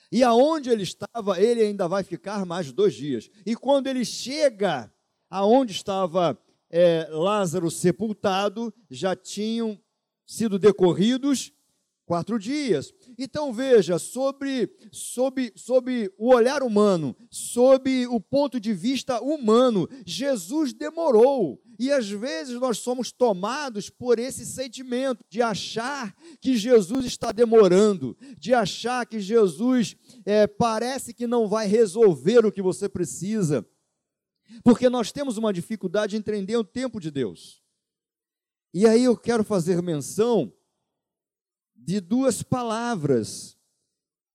e 0.09 0.23
aonde 0.23 0.69
ele 0.69 0.83
estava, 0.83 1.41
ele 1.41 1.61
ainda 1.61 1.87
vai 1.87 2.03
ficar 2.03 2.45
mais 2.45 2.71
dois 2.71 2.93
dias. 2.93 3.29
E 3.45 3.55
quando 3.55 3.87
ele 3.87 4.05
chega 4.05 4.93
aonde 5.29 5.73
estava 5.73 6.39
é, 6.69 7.07
Lázaro 7.09 7.69
sepultado, 7.69 8.73
já 8.89 9.15
tinham 9.15 9.77
sido 10.25 10.57
decorridos 10.57 11.51
quatro 12.05 12.37
dias. 12.37 12.93
Então 13.17 13.53
veja, 13.53 13.97
sobre, 13.97 14.69
sobre, 14.91 15.51
sobre 15.55 16.11
o 16.17 16.33
olhar 16.33 16.63
humano, 16.63 17.15
sob 17.29 18.07
o 18.07 18.19
ponto 18.19 18.59
de 18.59 18.73
vista 18.73 19.21
humano, 19.21 19.87
Jesus 20.05 20.73
demorou. 20.73 21.61
E 21.79 21.91
às 21.91 22.09
vezes 22.09 22.59
nós 22.59 22.77
somos 22.77 23.11
tomados 23.11 23.89
por 23.89 24.19
esse 24.19 24.45
sentimento 24.45 25.23
de 25.29 25.41
achar 25.41 26.15
que 26.39 26.55
Jesus 26.55 27.05
está 27.05 27.31
demorando, 27.31 28.15
de 28.37 28.53
achar 28.53 29.05
que 29.05 29.19
Jesus 29.19 29.95
é, 30.25 30.45
parece 30.45 31.13
que 31.13 31.25
não 31.25 31.47
vai 31.47 31.67
resolver 31.67 32.45
o 32.45 32.51
que 32.51 32.61
você 32.61 32.87
precisa, 32.87 33.65
porque 34.63 34.87
nós 34.89 35.11
temos 35.11 35.37
uma 35.37 35.51
dificuldade 35.51 36.15
em 36.15 36.19
entender 36.19 36.55
o 36.55 36.63
tempo 36.63 36.99
de 36.99 37.09
Deus. 37.09 37.61
E 38.73 38.87
aí 38.87 39.03
eu 39.03 39.17
quero 39.17 39.43
fazer 39.43 39.81
menção 39.81 40.51
de 41.85 41.99
duas 41.99 42.41
palavras, 42.41 43.57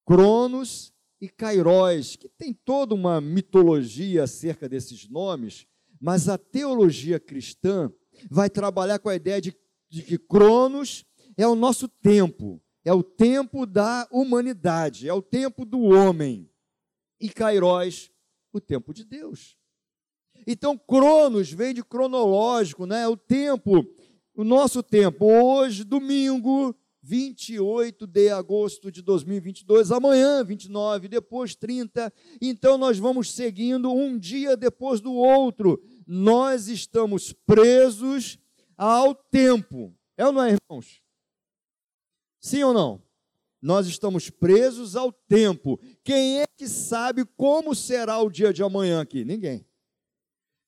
Cronos 0.04 0.92
e 1.20 1.28
Kairos, 1.28 2.14
que 2.14 2.28
tem 2.28 2.52
toda 2.52 2.94
uma 2.94 3.20
mitologia 3.20 4.24
acerca 4.24 4.68
desses 4.68 5.08
nomes, 5.08 5.66
mas 6.00 6.28
a 6.28 6.36
teologia 6.36 7.18
cristã 7.18 7.90
vai 8.30 8.50
trabalhar 8.50 8.98
com 8.98 9.08
a 9.08 9.14
ideia 9.14 9.40
de, 9.40 9.56
de 9.88 10.02
que 10.02 10.18
Cronos 10.18 11.04
é 11.36 11.46
o 11.46 11.54
nosso 11.54 11.88
tempo, 11.88 12.60
é 12.84 12.92
o 12.92 13.02
tempo 13.02 13.64
da 13.64 14.06
humanidade, 14.12 15.08
é 15.08 15.12
o 15.12 15.22
tempo 15.22 15.64
do 15.64 15.80
homem, 15.80 16.50
e 17.18 17.30
Kairos, 17.30 18.10
o 18.52 18.60
tempo 18.60 18.92
de 18.92 19.04
Deus. 19.04 19.56
Então, 20.46 20.76
Cronos 20.76 21.50
vem 21.50 21.74
de 21.74 21.82
cronológico, 21.82 22.86
né? 22.86 23.08
o 23.08 23.16
tempo, 23.16 23.84
o 24.34 24.44
nosso 24.44 24.82
tempo. 24.82 25.26
Hoje, 25.26 25.82
domingo, 25.82 26.77
28 27.08 28.06
de 28.06 28.28
agosto 28.28 28.92
de 28.92 29.00
2022, 29.00 29.90
amanhã 29.90 30.44
29, 30.44 31.08
depois 31.08 31.54
30. 31.54 32.12
Então 32.38 32.76
nós 32.76 32.98
vamos 32.98 33.32
seguindo 33.32 33.90
um 33.90 34.18
dia 34.18 34.54
depois 34.58 35.00
do 35.00 35.14
outro. 35.14 35.82
Nós 36.06 36.68
estamos 36.68 37.32
presos 37.32 38.38
ao 38.76 39.14
tempo. 39.14 39.96
É 40.18 40.26
ou 40.26 40.32
não 40.32 40.44
é, 40.44 40.50
irmãos? 40.52 41.00
Sim 42.38 42.62
ou 42.64 42.74
não? 42.74 43.02
Nós 43.60 43.86
estamos 43.86 44.28
presos 44.28 44.94
ao 44.94 45.10
tempo. 45.10 45.80
Quem 46.04 46.42
é 46.42 46.46
que 46.58 46.68
sabe 46.68 47.24
como 47.24 47.74
será 47.74 48.20
o 48.20 48.28
dia 48.28 48.52
de 48.52 48.62
amanhã 48.62 49.00
aqui? 49.00 49.24
Ninguém. 49.24 49.66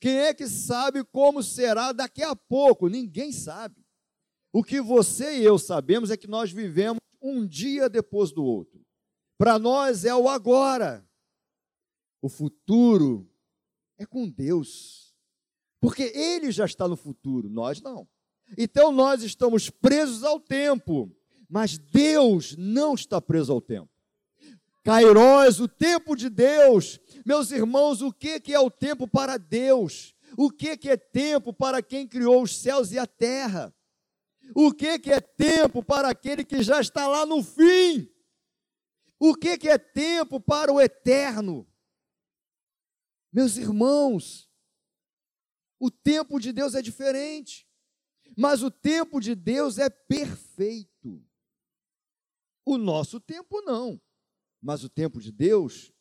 Quem 0.01 0.17
é 0.21 0.33
que 0.33 0.49
sabe 0.49 1.05
como 1.05 1.43
será 1.43 1.93
daqui 1.93 2.23
a 2.23 2.35
pouco? 2.35 2.89
Ninguém 2.89 3.31
sabe. 3.31 3.77
O 4.53 4.65
que 4.65 4.81
você 4.81 5.39
e 5.39 5.45
eu 5.45 5.59
sabemos 5.59 6.11
é 6.11 6.17
que 6.17 6.27
nós 6.27 6.51
vivemos 6.51 6.99
um 7.23 7.47
dia 7.47 7.89
depois 7.89 8.33
do 8.33 8.45
outro. 8.45 8.81
Para 9.39 9.59
nós 9.59 10.05
é 10.05 10.15
o 10.15 10.29
agora. 10.29 11.07
O 12.21 12.29
futuro 12.29 13.31
é 13.97 14.05
com 14.05 14.29
Deus. 14.29 15.15
Porque 15.81 16.03
Ele 16.15 16.51
já 16.51 16.65
está 16.65 16.87
no 16.89 16.97
futuro, 16.97 17.49
nós 17.49 17.81
não. 17.81 18.09
Então 18.59 18.91
nós 18.91 19.23
estamos 19.23 19.71
presos 19.71 20.25
ao 20.25 20.41
tempo, 20.41 21.11
mas 21.49 21.79
Deus 21.79 22.57
não 22.57 22.95
está 22.95 23.21
preso 23.21 23.53
ao 23.53 23.61
tempo. 23.61 23.89
Kairos, 24.83 25.61
o 25.61 25.69
tempo 25.69 26.17
de 26.17 26.29
Deus. 26.29 26.99
Meus 27.25 27.51
irmãos, 27.51 28.03
o 28.03 28.13
que 28.13 28.43
é 28.53 28.59
o 28.59 28.71
tempo 28.71 29.07
para 29.07 29.37
Deus? 29.37 30.15
O 30.37 30.51
que, 30.51 30.77
que 30.77 30.89
é 30.89 30.97
tempo 30.97 31.53
para 31.53 31.83
quem 31.83 32.07
criou 32.07 32.43
os 32.43 32.57
céus 32.57 32.93
e 32.93 32.99
a 32.99 33.07
terra? 33.07 33.75
O 34.55 34.73
que, 34.73 34.99
que 34.99 35.11
é 35.11 35.21
tempo 35.21 35.83
para 35.83 36.09
aquele 36.09 36.45
que 36.45 36.63
já 36.63 36.81
está 36.81 37.07
lá 37.07 37.25
no 37.25 37.43
fim? 37.43 38.11
O 39.19 39.35
que, 39.35 39.59
que 39.59 39.69
é 39.69 39.79
tempo 39.79 40.41
para 40.41 40.73
o 40.73 40.81
eterno? 40.81 41.69
Meus 43.33 43.57
irmãos, 43.57 44.51
o 45.79 45.91
tempo 45.91 46.41
de 46.41 46.53
Deus 46.53 46.75
é 46.75 46.83
diferente, 46.83 47.69
mas 48.37 48.63
o 48.63 48.71
tempo 48.71 49.21
de 49.21 49.35
Deus 49.35 49.79
é 49.79 49.89
perfeito. 49.89 51.25
O 52.65 52.77
nosso 52.77 53.21
tempo 53.21 53.61
não, 53.63 54.01
mas 54.61 54.85
o 54.85 54.89
tempo 54.89 55.21
de 55.21 55.31
Deus, 55.31 55.93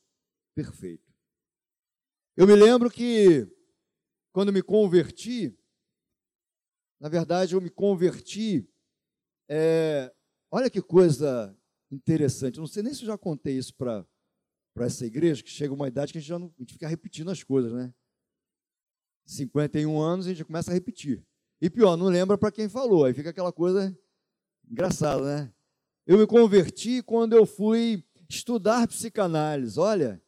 perfeito. 0.55 1.13
Eu 2.35 2.47
me 2.47 2.55
lembro 2.55 2.89
que, 2.89 3.47
quando 4.31 4.53
me 4.53 4.63
converti, 4.63 5.57
na 6.99 7.07
verdade, 7.07 7.55
eu 7.55 7.61
me 7.61 7.69
converti, 7.69 8.67
é, 9.47 10.13
olha 10.51 10.69
que 10.69 10.81
coisa 10.81 11.55
interessante. 11.91 12.59
Não 12.59 12.67
sei 12.67 12.83
nem 12.83 12.93
se 12.93 13.03
eu 13.03 13.07
já 13.07 13.17
contei 13.17 13.57
isso 13.57 13.73
para 13.75 14.05
essa 14.79 15.05
igreja, 15.05 15.41
que 15.41 15.49
chega 15.49 15.73
uma 15.73 15.87
idade 15.87 16.11
que 16.11 16.17
a 16.17 16.21
gente 16.21 16.29
já 16.29 16.37
não, 16.37 16.53
a 16.57 16.61
gente 16.61 16.73
fica 16.73 16.87
repetindo 16.87 17.31
as 17.31 17.43
coisas, 17.43 17.71
né? 17.71 17.93
51 19.25 19.99
anos 19.99 20.25
a 20.25 20.29
gente 20.29 20.43
começa 20.43 20.71
a 20.71 20.73
repetir. 20.73 21.23
E 21.61 21.69
pior, 21.69 21.95
não 21.95 22.07
lembra 22.07 22.37
para 22.37 22.51
quem 22.51 22.67
falou, 22.67 23.05
aí 23.05 23.13
fica 23.13 23.29
aquela 23.29 23.51
coisa 23.51 23.97
engraçada, 24.69 25.23
né? 25.23 25.53
Eu 26.05 26.17
me 26.17 26.25
converti 26.25 27.03
quando 27.03 27.33
eu 27.33 27.45
fui 27.45 28.03
estudar 28.27 28.87
psicanálise. 28.87 29.79
Olha, 29.79 30.21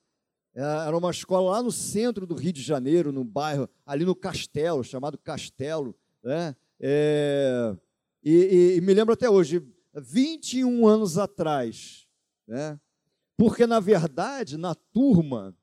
era 0.54 0.96
uma 0.96 1.10
escola 1.10 1.51
lá 1.51 1.63
no 1.63 1.72
centro 1.72 2.28
do 2.28 2.36
Rio 2.36 2.54
de 2.54 2.62
Janeiro, 2.62 3.12
no 3.12 3.24
bairro, 3.24 3.70
ali 3.86 4.06
no 4.06 4.16
Castelo, 4.16 4.84
chamado 4.84 5.18
Castelo, 5.18 5.96
né? 6.24 6.56
É, 6.84 7.78
e, 8.24 8.32
e, 8.32 8.78
e 8.78 8.82
me 8.82 8.94
lembro 8.94 9.14
até 9.14 9.30
hoje, 9.30 9.62
21 9.94 10.88
anos 10.88 11.18
atrás, 11.18 12.08
né? 12.48 12.80
Porque, 13.38 13.68
na 13.68 13.80
verdade, 13.80 14.58
na 14.58 14.74
turma, 14.74 15.56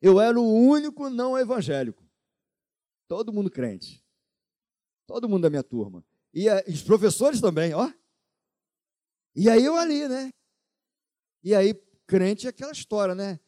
eu 0.00 0.20
era 0.20 0.38
o 0.38 0.52
único 0.52 1.10
não 1.10 1.36
evangélico. 1.36 2.08
Todo 3.08 3.32
mundo 3.32 3.50
crente. 3.50 4.04
Todo 5.06 5.28
mundo 5.28 5.42
da 5.42 5.50
minha 5.50 5.62
turma. 5.62 6.04
E, 6.32 6.48
a, 6.48 6.62
os 6.68 6.82
professores 6.82 7.40
também, 7.40 7.74
ó. 7.74 7.92
E 9.34 9.50
aí 9.50 9.64
eu 9.64 9.76
ali, 9.76 10.06
né? 10.08 10.32
E 11.42 11.54
aí, 11.54 11.74
crente 12.06 12.46
é 12.46 12.50
aquela 12.50 12.72
história, 12.72 13.14
né? 13.14 13.40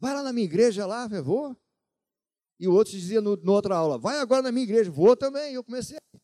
Vai 0.00 0.14
lá 0.14 0.22
na 0.22 0.32
minha 0.32 0.46
igreja 0.46 0.86
lá, 0.86 1.06
vou. 1.22 1.56
E 2.58 2.66
o 2.66 2.72
outro 2.72 2.92
dizia 2.92 3.20
no, 3.20 3.36
no 3.36 3.52
outra 3.52 3.76
aula, 3.76 3.98
vai 3.98 4.18
agora 4.18 4.42
na 4.42 4.52
minha 4.52 4.64
igreja, 4.64 4.90
vou 4.90 5.16
também. 5.16 5.54
Eu 5.54 5.62
comecei 5.62 5.96
a 5.96 6.18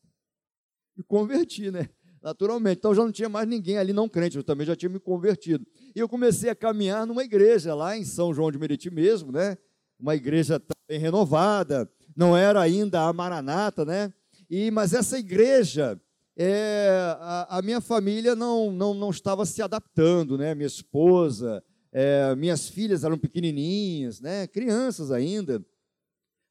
me 0.96 1.04
convertir, 1.04 1.72
né? 1.72 1.88
naturalmente. 2.24 2.78
Então 2.78 2.94
já 2.94 3.02
não 3.04 3.12
tinha 3.12 3.28
mais 3.28 3.46
ninguém 3.46 3.76
ali 3.76 3.92
não 3.92 4.08
crente, 4.08 4.38
eu 4.38 4.42
também 4.42 4.66
já 4.66 4.74
tinha 4.74 4.88
me 4.88 4.98
convertido. 4.98 5.64
E 5.94 6.00
eu 6.00 6.08
comecei 6.08 6.48
a 6.48 6.54
caminhar 6.54 7.06
numa 7.06 7.22
igreja 7.22 7.74
lá 7.74 7.96
em 7.96 8.04
São 8.04 8.32
João 8.32 8.50
de 8.50 8.58
Meriti 8.58 8.90
mesmo, 8.90 9.30
né? 9.30 9.58
Uma 10.00 10.16
igreja 10.16 10.58
também 10.58 10.98
renovada, 10.98 11.88
não 12.16 12.34
era 12.34 12.60
ainda 12.60 13.02
a 13.02 13.12
Maranata, 13.12 13.84
né? 13.84 14.12
E, 14.48 14.70
mas 14.70 14.94
essa 14.94 15.18
igreja, 15.18 16.00
é, 16.36 17.14
a, 17.20 17.58
a, 17.58 17.62
minha 17.62 17.80
família 17.80 18.34
não, 18.34 18.72
não, 18.72 18.94
não 18.94 19.10
estava 19.10 19.44
se 19.44 19.60
adaptando, 19.60 20.38
né? 20.38 20.54
Minha 20.54 20.66
esposa, 20.66 21.62
é, 21.92 22.34
minhas 22.34 22.68
filhas 22.68 23.04
eram 23.04 23.18
pequenininhas, 23.18 24.20
né? 24.20 24.46
Crianças 24.46 25.12
ainda. 25.12 25.62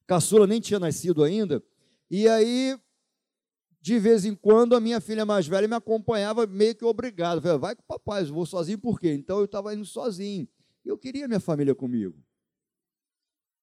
Caçula 0.08 0.48
nem 0.48 0.60
tinha 0.60 0.80
nascido 0.80 1.24
ainda. 1.24 1.64
E 2.10 2.28
aí 2.28 2.78
de 3.84 4.00
vez 4.00 4.24
em 4.24 4.34
quando 4.34 4.78
a 4.78 4.80
minha 4.80 5.02
filha 5.02 5.26
mais 5.26 5.46
velha 5.46 5.68
me 5.68 5.76
acompanhava 5.76 6.48
meio 6.48 6.74
que 6.74 6.86
obrigado. 6.86 7.42
Vai 7.60 7.76
com 7.76 7.82
o 7.82 7.86
papai, 7.86 8.24
eu 8.24 8.34
vou 8.34 8.46
sozinho 8.46 8.80
por 8.80 8.98
quê? 8.98 9.12
Então 9.12 9.40
eu 9.40 9.46
estava 9.46 9.76
indo 9.76 9.84
sozinho. 9.84 10.48
Eu 10.86 10.98
queria 10.98 11.28
minha 11.28 11.40
família 11.42 11.76
comigo. 11.76 12.18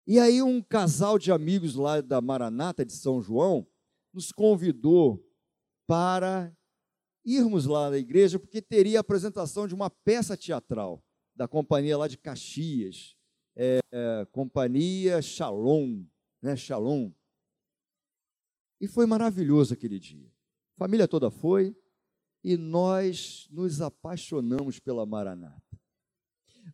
E 0.07 0.19
aí 0.19 0.43
um 0.43 0.61
casal 0.61 1.19
de 1.19 1.33
amigos 1.33 1.75
lá 1.75 2.03
da 2.03 2.21
Maranata 2.21 2.85
de 2.85 2.93
São 2.93 3.23
João 3.23 3.67
nos 4.13 4.31
convidou 4.31 5.27
para 5.87 6.55
irmos 7.25 7.65
lá 7.65 7.89
na 7.89 7.97
igreja, 7.97 8.39
porque 8.39 8.61
teria 8.61 8.99
a 8.99 9.01
apresentação 9.01 9.67
de 9.67 9.75
uma 9.75 9.89
peça 9.89 10.37
teatral 10.37 11.03
da 11.35 11.49
companhia 11.49 11.97
lá 11.97 12.07
de 12.07 12.19
Caxias, 12.19 13.17
é, 13.57 13.79
é, 13.91 14.27
companhia 14.31 15.23
Shalom, 15.23 16.05
né, 16.43 16.57
Shalom. 16.57 17.11
E 18.81 18.89
foi 18.89 19.07
maravilhoso 19.07 19.75
aquele 19.75 19.99
dia. 19.99 20.31
Família 20.77 21.07
toda 21.07 21.31
foi 21.31 21.77
e 22.43 22.57
nós 22.57 23.47
nos 23.51 23.81
apaixonamos 23.81 24.79
pela 24.79 25.05
Maranata. 25.05 25.79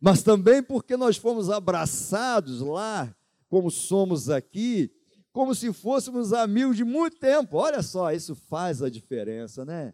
Mas 0.01 0.23
também 0.23 0.63
porque 0.63 0.95
nós 0.95 1.17
fomos 1.17 1.49
abraçados 1.49 2.61
lá, 2.61 3.13
como 3.49 3.69
somos 3.69 4.29
aqui, 4.29 4.91
como 5.31 5.53
se 5.53 5.71
fôssemos 5.73 6.33
amigos 6.33 6.77
de 6.77 6.83
muito 6.83 7.17
tempo. 7.17 7.57
Olha 7.57 7.81
só, 7.81 8.11
isso 8.11 8.35
faz 8.35 8.81
a 8.81 8.89
diferença, 8.89 9.65
né? 9.65 9.93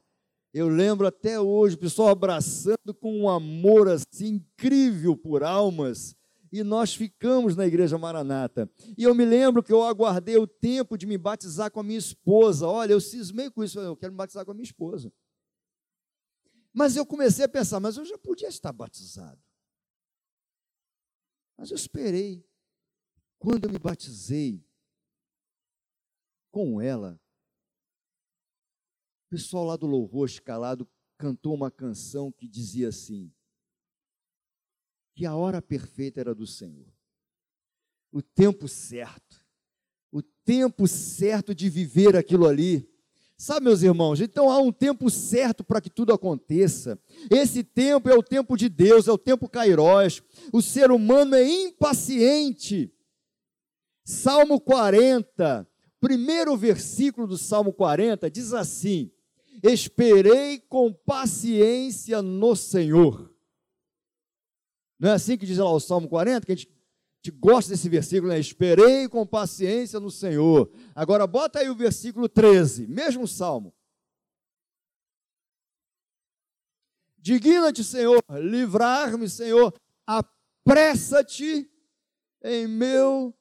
Eu 0.54 0.70
lembro 0.70 1.08
até 1.08 1.40
hoje 1.40 1.76
o 1.76 1.80
pessoal 1.80 2.10
abraçando 2.10 2.94
com 3.00 3.22
um 3.22 3.28
amor 3.28 3.90
assim 3.90 4.36
incrível 4.36 5.18
por 5.18 5.44
almas 5.44 6.16
e 6.54 6.63
nós 6.63 6.94
ficamos 6.94 7.56
na 7.56 7.66
igreja 7.66 7.98
Maranata. 7.98 8.70
E 8.96 9.02
eu 9.02 9.16
me 9.16 9.26
lembro 9.26 9.63
que 9.63 9.74
eu 9.74 9.82
aguardei 9.82 10.38
o 10.38 10.46
tempo 10.46 10.96
de 10.96 11.08
me 11.08 11.18
batizar 11.18 11.72
com 11.72 11.80
a 11.80 11.84
minha 11.84 11.98
esposa. 11.98 12.68
Olha, 12.68 12.94
eu 12.94 13.02
cismei 13.02 13.50
com 13.50 13.63
isso, 13.63 13.80
eu 13.80 13.98
quero 13.98 14.13
me 14.13 14.18
batizar 14.18 14.46
com 14.46 14.52
a 14.52 14.54
minha 14.54 14.63
esposa. 14.63 15.12
Mas 16.72 16.96
eu 16.96 17.08
comecei 17.08 17.44
a 17.44 17.50
pensar, 17.50 17.80
mas 17.80 17.98
eu 17.98 18.06
já 18.06 18.20
podia 18.20 18.48
estar 18.48 18.72
batizado. 18.72 19.42
Mas 21.58 21.72
eu 21.72 21.76
esperei. 21.76 22.48
Quando 23.39 23.66
eu 23.66 23.72
me 23.72 23.80
batizei 23.80 24.63
com 26.52 26.80
ela, 26.80 27.20
o 29.26 29.30
pessoal 29.32 29.66
lá 29.66 29.76
do 29.76 29.88
louvor 29.88 30.30
escalado 30.30 30.88
cantou 31.18 31.56
uma 31.56 31.72
canção 31.72 32.32
que 32.32 32.48
dizia 32.48 32.89
assim: 32.89 33.34
que 35.13 35.26
a 35.26 35.36
hora 35.36 35.62
perfeita 35.62 36.19
era 36.19 36.34
do 36.34 36.47
Senhor. 36.47 36.91
O 38.12 38.21
tempo 38.21 38.67
certo. 38.67 39.43
O 40.12 40.21
tempo 40.21 40.88
certo 40.88 41.54
de 41.54 41.69
viver 41.69 42.15
aquilo 42.15 42.47
ali. 42.47 42.89
Sabe, 43.38 43.65
meus 43.65 43.82
irmãos, 43.82 44.21
então 44.21 44.49
há 44.49 44.58
um 44.60 44.71
tempo 44.71 45.10
certo 45.10 45.63
para 45.63 45.82
que 45.82 45.89
tudo 45.89 46.13
aconteça. 46.13 46.99
Esse 47.30 47.63
tempo 47.63 48.10
é 48.10 48.15
o 48.15 48.23
tempo 48.23 48.56
de 48.56 48.69
Deus, 48.69 49.08
é 49.08 49.12
o 49.12 49.17
tempo 49.17 49.49
kairós. 49.49 50.21
O 50.52 50.62
ser 50.62 50.91
humano 50.91 51.36
é 51.36 51.47
impaciente. 51.47 52.91
Salmo 54.06 54.60
40, 54.60 55.67
primeiro 55.99 56.56
versículo 56.56 57.26
do 57.26 57.38
Salmo 57.38 57.73
40 57.73 58.30
diz 58.30 58.54
assim: 58.54 59.12
Esperei 59.63 60.60
com 60.60 60.93
paciência 60.93 62.21
no 62.21 62.56
Senhor 62.56 63.33
não 65.00 65.10
é 65.10 65.14
assim 65.14 65.38
que 65.38 65.46
diz 65.46 65.58
lá 65.58 65.72
o 65.72 65.80
Salmo 65.80 66.08
40, 66.08 66.46
que 66.46 66.52
a 66.52 66.56
gente, 66.56 66.68
a 66.68 67.30
gente 67.30 67.38
gosta 67.40 67.72
desse 67.72 67.90
versículo, 67.90 68.32
né? 68.32 68.40
Esperei 68.40 69.08
com 69.08 69.26
paciência 69.26 70.00
no 70.00 70.12
Senhor. 70.12 70.72
Agora 70.94 71.26
bota 71.26 71.60
aí 71.60 71.70
o 71.70 71.76
versículo 71.76 72.30
13, 72.30 72.88
mesmo 72.88 73.28
salmo. 73.28 73.74
Digna-te, 77.18 77.84
Senhor, 77.84 78.22
livrar-me, 78.30 79.30
Senhor, 79.30 79.74
apressa-te 80.06 81.70
em 82.44 82.68
meu 82.68 83.34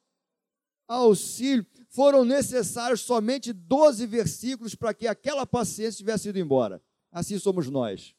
auxílio. 0.87 1.65
Foram 1.89 2.23
necessários 2.23 3.01
somente 3.01 3.51
12 3.51 4.05
versículos 4.07 4.73
para 4.73 4.93
que 4.93 5.05
aquela 5.05 5.45
paciência 5.45 5.97
tivesse 5.97 6.29
ido 6.29 6.39
embora. 6.39 6.81
Assim 7.11 7.37
somos 7.37 7.69
nós. 7.69 8.15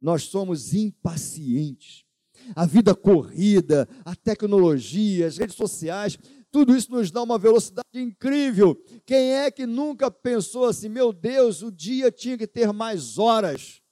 Nós 0.00 0.24
somos 0.24 0.74
impacientes 0.74 2.07
a 2.54 2.66
vida 2.66 2.94
corrida, 2.94 3.88
a 4.04 4.14
tecnologia, 4.14 5.26
as 5.26 5.38
redes 5.38 5.56
sociais, 5.56 6.18
tudo 6.50 6.76
isso 6.76 6.90
nos 6.90 7.10
dá 7.10 7.22
uma 7.22 7.38
velocidade 7.38 7.86
incrível. 7.94 8.74
Quem 9.04 9.34
é 9.34 9.50
que 9.50 9.66
nunca 9.66 10.10
pensou 10.10 10.64
assim, 10.64 10.88
meu 10.88 11.12
Deus, 11.12 11.62
o 11.62 11.70
dia 11.70 12.10
tinha 12.10 12.38
que 12.38 12.46
ter 12.46 12.72
mais 12.72 13.18
horas? 13.18 13.82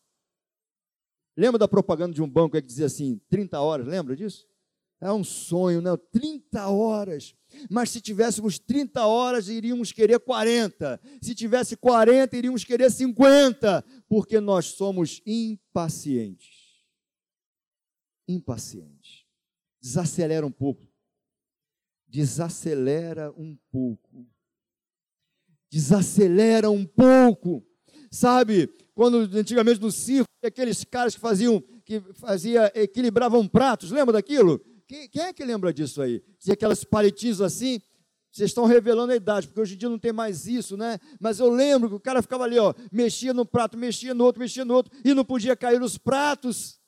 Lembra 1.37 1.59
da 1.59 1.68
propaganda 1.68 2.14
de 2.14 2.22
um 2.22 2.28
banco 2.28 2.52
que 2.56 2.62
dizia 2.62 2.87
assim, 2.87 3.20
30 3.28 3.61
horas, 3.61 3.87
lembra 3.87 4.16
disso? 4.16 4.46
É 4.98 5.12
um 5.12 5.22
sonho, 5.22 5.82
não? 5.82 5.98
30 5.98 6.68
horas. 6.68 7.35
Mas 7.70 7.90
se 7.90 8.00
tivéssemos 8.00 8.59
30 8.59 9.04
horas, 9.04 9.48
iríamos 9.48 9.92
querer 9.92 10.18
40. 10.18 10.98
Se 11.20 11.35
tivesse 11.35 11.76
40, 11.76 12.35
iríamos 12.35 12.64
querer 12.64 12.90
50, 12.90 13.85
porque 14.09 14.40
nós 14.40 14.66
somos 14.66 15.20
impacientes 15.26 16.55
impaciente. 18.28 19.26
Desacelera 19.80 20.46
um 20.46 20.50
pouco. 20.50 20.86
desacelera 22.08 23.32
um 23.36 23.56
pouco. 23.70 24.26
Desacelera 25.70 26.70
um 26.70 26.86
pouco. 26.86 27.64
Sabe, 28.10 28.68
quando 28.94 29.18
antigamente 29.36 29.80
no 29.80 29.90
circo, 29.90 30.28
aqueles 30.42 30.84
caras 30.84 31.14
que 31.14 31.20
faziam, 31.20 31.62
que 31.84 32.00
fazia, 32.14 32.72
equilibravam 32.74 33.46
pratos, 33.46 33.90
lembra 33.90 34.14
daquilo? 34.14 34.58
Quem, 34.86 35.08
quem 35.08 35.22
é 35.22 35.32
que 35.32 35.44
lembra 35.44 35.72
disso 35.72 36.00
aí? 36.00 36.22
Tinha 36.38 36.54
aquelas 36.54 36.84
palitinhos 36.84 37.42
assim, 37.42 37.80
vocês 38.30 38.50
estão 38.50 38.64
revelando 38.64 39.12
a 39.12 39.16
idade, 39.16 39.48
porque 39.48 39.60
hoje 39.60 39.74
em 39.74 39.78
dia 39.78 39.88
não 39.88 39.98
tem 39.98 40.12
mais 40.12 40.46
isso, 40.46 40.76
né? 40.76 40.98
Mas 41.18 41.40
eu 41.40 41.50
lembro 41.50 41.88
que 41.88 41.94
o 41.96 42.00
cara 42.00 42.22
ficava 42.22 42.44
ali, 42.44 42.58
ó, 42.58 42.72
mexia 42.92 43.34
no 43.34 43.44
prato, 43.44 43.76
mexia 43.76 44.14
no 44.14 44.24
outro, 44.24 44.40
mexia 44.40 44.64
no 44.64 44.74
outro, 44.74 44.92
e 45.04 45.12
não 45.12 45.24
podia 45.24 45.56
cair 45.56 45.82
os 45.82 45.98
pratos. 45.98 46.78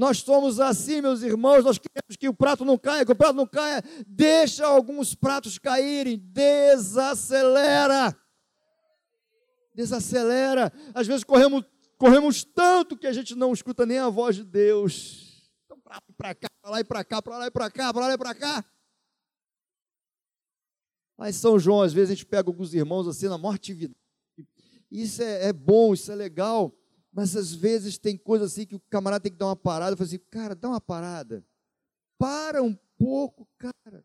Nós 0.00 0.20
somos 0.20 0.58
assim, 0.58 1.02
meus 1.02 1.20
irmãos, 1.20 1.62
nós 1.62 1.76
queremos 1.76 2.16
que 2.18 2.26
o 2.26 2.32
prato 2.32 2.64
não 2.64 2.78
caia, 2.78 3.04
que 3.04 3.12
o 3.12 3.14
prato 3.14 3.34
não 3.34 3.46
caia. 3.46 3.84
Deixa 4.06 4.64
alguns 4.64 5.14
pratos 5.14 5.58
caírem, 5.58 6.16
desacelera. 6.16 8.18
Desacelera. 9.74 10.72
Às 10.94 11.06
vezes 11.06 11.22
corremos, 11.22 11.66
corremos 11.98 12.42
tanto 12.42 12.96
que 12.96 13.06
a 13.06 13.12
gente 13.12 13.34
não 13.34 13.52
escuta 13.52 13.84
nem 13.84 13.98
a 13.98 14.08
voz 14.08 14.36
de 14.36 14.44
Deus. 14.44 15.52
Então, 15.66 15.78
para 16.16 16.34
cá, 16.34 16.48
para 16.62 16.70
lá 16.70 16.80
e 16.80 16.84
para 16.84 17.04
cá, 17.04 17.20
para 17.20 17.36
lá 17.36 17.46
e 17.48 17.50
para 17.50 17.70
cá, 17.70 17.92
para 17.92 18.06
lá 18.06 18.14
e 18.14 18.18
para 18.18 18.34
cá. 18.34 18.64
Lá 21.18 21.28
em 21.28 21.34
São 21.34 21.58
João, 21.58 21.82
às 21.82 21.92
vezes 21.92 22.12
a 22.12 22.14
gente 22.14 22.24
pega 22.24 22.48
alguns 22.48 22.72
irmãos 22.72 23.06
assim 23.06 23.28
na 23.28 23.36
maior 23.36 23.56
atividade. 23.56 24.00
Isso 24.90 25.22
é, 25.22 25.48
é 25.48 25.52
bom, 25.52 25.92
isso 25.92 26.10
é 26.10 26.14
legal. 26.14 26.74
Mas 27.12 27.36
às 27.36 27.52
vezes 27.52 27.98
tem 27.98 28.16
coisa 28.16 28.44
assim 28.44 28.64
que 28.64 28.74
o 28.74 28.80
camarada 28.80 29.22
tem 29.22 29.32
que 29.32 29.38
dar 29.38 29.46
uma 29.46 29.56
parada. 29.56 29.96
Eu 29.98 30.04
assim, 30.04 30.18
cara, 30.30 30.54
dá 30.54 30.68
uma 30.68 30.80
parada. 30.80 31.44
Para 32.18 32.62
um 32.62 32.76
pouco, 32.96 33.48
cara. 33.58 34.04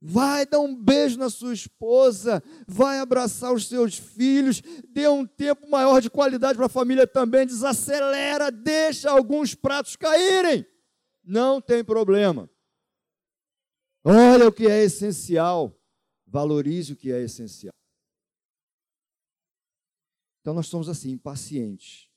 Vai 0.00 0.46
dar 0.46 0.60
um 0.60 0.76
beijo 0.76 1.18
na 1.18 1.28
sua 1.28 1.52
esposa, 1.52 2.40
vai 2.68 3.00
abraçar 3.00 3.52
os 3.52 3.66
seus 3.66 3.98
filhos, 3.98 4.62
dê 4.88 5.08
um 5.08 5.26
tempo 5.26 5.68
maior 5.68 6.00
de 6.00 6.08
qualidade 6.08 6.56
para 6.56 6.66
a 6.66 6.70
família 6.70 7.04
também, 7.04 7.44
desacelera, 7.44 8.48
deixa 8.50 9.10
alguns 9.10 9.56
pratos 9.56 9.96
caírem. 9.96 10.64
Não 11.24 11.60
tem 11.60 11.82
problema. 11.82 12.48
Olha 14.04 14.46
o 14.46 14.52
que 14.52 14.68
é 14.68 14.84
essencial, 14.84 15.76
valorize 16.24 16.92
o 16.92 16.96
que 16.96 17.10
é 17.10 17.20
essencial. 17.22 17.74
Então 20.40 20.54
nós 20.54 20.66
somos 20.66 20.88
assim, 20.88 21.10
impacientes. 21.10 22.08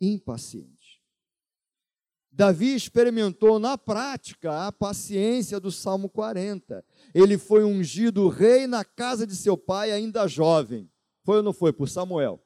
Impacientes. 0.00 1.00
Davi 2.30 2.74
experimentou 2.74 3.58
na 3.58 3.76
prática 3.76 4.66
a 4.66 4.72
paciência 4.72 5.60
do 5.60 5.70
Salmo 5.70 6.08
40. 6.08 6.82
Ele 7.14 7.36
foi 7.36 7.62
ungido 7.62 8.28
rei 8.28 8.66
na 8.66 8.84
casa 8.84 9.26
de 9.26 9.36
seu 9.36 9.56
pai, 9.56 9.92
ainda 9.92 10.26
jovem. 10.26 10.90
Foi 11.24 11.36
ou 11.36 11.42
não 11.42 11.52
foi? 11.52 11.72
Por 11.74 11.90
Samuel. 11.90 12.42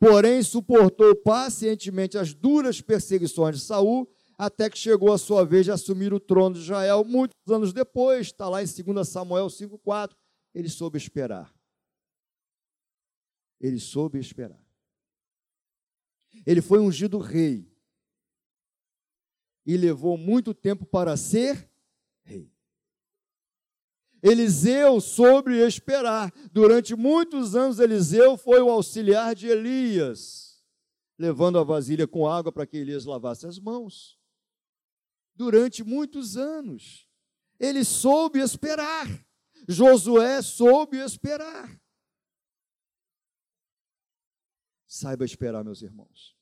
Porém, 0.00 0.42
suportou 0.42 1.14
pacientemente 1.14 2.18
as 2.18 2.34
duras 2.34 2.80
perseguições 2.80 3.56
de 3.56 3.62
Saul, 3.62 4.10
até 4.36 4.68
que 4.68 4.78
chegou 4.78 5.12
a 5.12 5.18
sua 5.18 5.44
vez 5.44 5.66
de 5.66 5.70
assumir 5.70 6.12
o 6.12 6.18
trono 6.18 6.56
de 6.56 6.62
Israel. 6.62 7.04
Muitos 7.04 7.36
anos 7.48 7.72
depois, 7.72 8.26
está 8.26 8.48
lá 8.48 8.62
em 8.62 8.66
2 8.66 9.08
Samuel 9.08 9.46
5,4, 9.46 10.10
ele 10.52 10.68
soube 10.68 10.98
esperar 10.98 11.52
ele 13.60 13.78
soube 13.78 14.18
esperar. 14.18 14.60
Ele 16.46 16.62
foi 16.62 16.78
ungido 16.78 17.18
rei 17.18 17.70
e 19.66 19.76
levou 19.76 20.16
muito 20.16 20.54
tempo 20.54 20.86
para 20.86 21.16
ser 21.16 21.70
rei. 22.22 22.50
Eliseu 24.22 25.00
soube 25.00 25.52
esperar. 25.58 26.32
Durante 26.52 26.94
muitos 26.94 27.54
anos, 27.54 27.78
Eliseu 27.78 28.36
foi 28.36 28.60
o 28.60 28.70
auxiliar 28.70 29.34
de 29.34 29.48
Elias, 29.48 30.62
levando 31.18 31.58
a 31.58 31.64
vasilha 31.64 32.06
com 32.06 32.26
água 32.26 32.52
para 32.52 32.66
que 32.66 32.76
Elias 32.76 33.04
lavasse 33.04 33.46
as 33.46 33.58
mãos. 33.58 34.18
Durante 35.34 35.82
muitos 35.82 36.36
anos, 36.36 37.08
ele 37.58 37.84
soube 37.84 38.40
esperar. 38.40 39.06
Josué 39.68 40.42
soube 40.42 40.98
esperar. 40.98 41.79
Saiba 44.92 45.24
esperar, 45.24 45.62
meus 45.62 45.82
irmãos. 45.82 46.34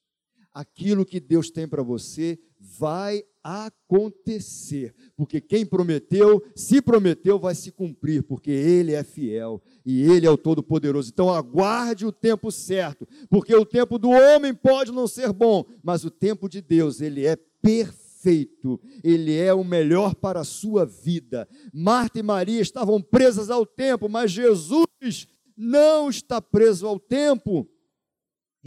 Aquilo 0.55 1.05
que 1.05 1.21
Deus 1.21 1.51
tem 1.51 1.69
para 1.69 1.83
você 1.83 2.39
vai 2.59 3.23
acontecer, 3.45 4.95
porque 5.15 5.39
quem 5.39 5.67
prometeu, 5.67 6.43
se 6.57 6.81
prometeu, 6.81 7.39
vai 7.39 7.55
se 7.55 7.71
cumprir, 7.71 8.23
porque 8.23 8.51
Ele 8.51 8.95
é 8.95 9.05
fiel 9.05 9.63
e 9.85 10.01
Ele 10.03 10.27
é 10.27 10.31
o 10.31 10.39
Todo-Poderoso. 10.39 11.11
Então 11.13 11.29
aguarde 11.29 12.07
o 12.07 12.11
tempo 12.11 12.51
certo, 12.51 13.07
porque 13.29 13.55
o 13.55 13.67
tempo 13.67 13.99
do 13.99 14.09
homem 14.09 14.55
pode 14.55 14.93
não 14.93 15.07
ser 15.07 15.31
bom, 15.31 15.67
mas 15.83 16.03
o 16.07 16.11
tempo 16.11 16.49
de 16.49 16.63
Deus, 16.63 17.03
Ele 17.03 17.27
é 17.27 17.37
perfeito, 17.37 18.81
Ele 19.05 19.37
é 19.37 19.53
o 19.53 19.63
melhor 19.63 20.15
para 20.15 20.41
a 20.41 20.45
sua 20.45 20.87
vida. 20.87 21.47
Marta 21.71 22.19
e 22.19 22.23
Maria 22.23 22.63
estavam 22.63 23.03
presas 23.03 23.51
ao 23.51 23.67
tempo, 23.67 24.09
mas 24.09 24.31
Jesus 24.31 25.29
não 25.55 26.09
está 26.09 26.41
preso 26.41 26.87
ao 26.87 26.99
tempo. 26.99 27.69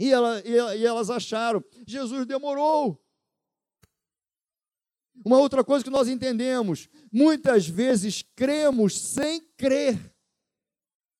E, 0.02 0.10
ela, 0.10 0.42
e 0.44 0.84
elas 0.84 1.10
acharam, 1.10 1.64
Jesus 1.86 2.26
demorou. 2.26 3.00
Uma 5.24 5.38
outra 5.38 5.62
coisa 5.62 5.84
que 5.84 5.90
nós 5.92 6.08
entendemos, 6.08 6.88
muitas 7.12 7.68
vezes 7.68 8.20
cremos 8.34 8.98
sem 8.98 9.40
crer. 9.52 10.12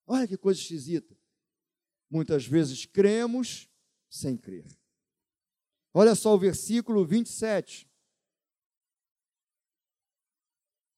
Olha 0.05 0.27
que 0.27 0.37
coisa 0.37 0.59
esquisita. 0.59 1.17
Muitas 2.11 2.45
vezes 2.45 2.85
cremos 2.85 3.71
sem 4.11 4.37
crer. 4.37 4.67
Olha 5.95 6.17
só 6.17 6.35
o 6.35 6.39
versículo 6.39 7.07
27. 7.07 7.89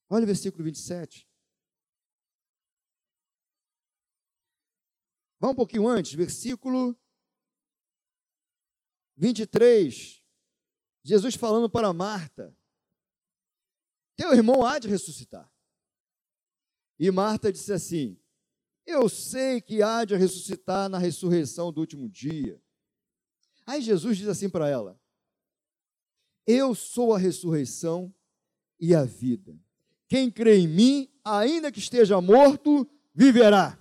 Olha 0.09 0.23
o 0.23 0.25
versículo 0.27 0.63
27. 0.63 1.29
Vá 5.39 5.49
um 5.49 5.55
pouquinho 5.55 5.87
antes, 5.87 6.15
versículo 6.15 6.99
23, 9.17 10.21
Jesus 11.03 11.35
falando 11.35 11.69
para 11.69 11.93
Marta: 11.93 12.55
Teu 14.15 14.33
irmão 14.33 14.65
há 14.65 14.79
de 14.79 14.87
ressuscitar. 14.87 15.51
E 16.99 17.09
Marta 17.11 17.51
disse 17.51 17.71
assim: 17.71 18.19
Eu 18.85 19.07
sei 19.07 19.61
que 19.61 19.81
há 19.81 20.03
de 20.05 20.15
ressuscitar 20.15 20.89
na 20.89 20.97
ressurreição 20.97 21.71
do 21.71 21.79
último 21.81 22.09
dia. 22.09 22.61
Aí 23.65 23.81
Jesus 23.81 24.17
diz 24.17 24.27
assim 24.27 24.49
para 24.49 24.69
ela: 24.69 24.99
Eu 26.45 26.75
sou 26.75 27.13
a 27.13 27.17
ressurreição 27.17 28.13
e 28.79 28.93
a 28.93 29.03
vida. 29.03 29.57
Quem 30.07 30.29
crê 30.29 30.57
em 30.57 30.67
mim, 30.67 31.11
ainda 31.23 31.71
que 31.71 31.79
esteja 31.79 32.19
morto, 32.21 32.87
viverá 33.13 33.79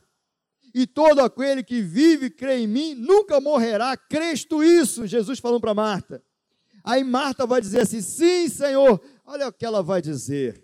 e 0.74 0.88
todo 0.88 1.20
aquele 1.20 1.62
que 1.62 1.80
vive 1.80 2.26
e 2.26 2.30
crê 2.30 2.58
em 2.58 2.66
mim 2.66 2.94
nunca 2.94 3.40
morrerá. 3.40 3.96
Crês 3.96 4.44
tu 4.44 4.62
isso? 4.62 5.06
Jesus 5.06 5.38
falando 5.38 5.60
para 5.60 5.72
Marta. 5.72 6.20
Aí 6.82 7.04
Marta 7.04 7.46
vai 7.46 7.60
dizer 7.60 7.82
assim: 7.82 8.02
Sim, 8.02 8.48
Senhor. 8.48 9.00
Olha 9.24 9.48
o 9.48 9.52
que 9.52 9.64
ela 9.64 9.82
vai 9.82 10.02
dizer. 10.02 10.62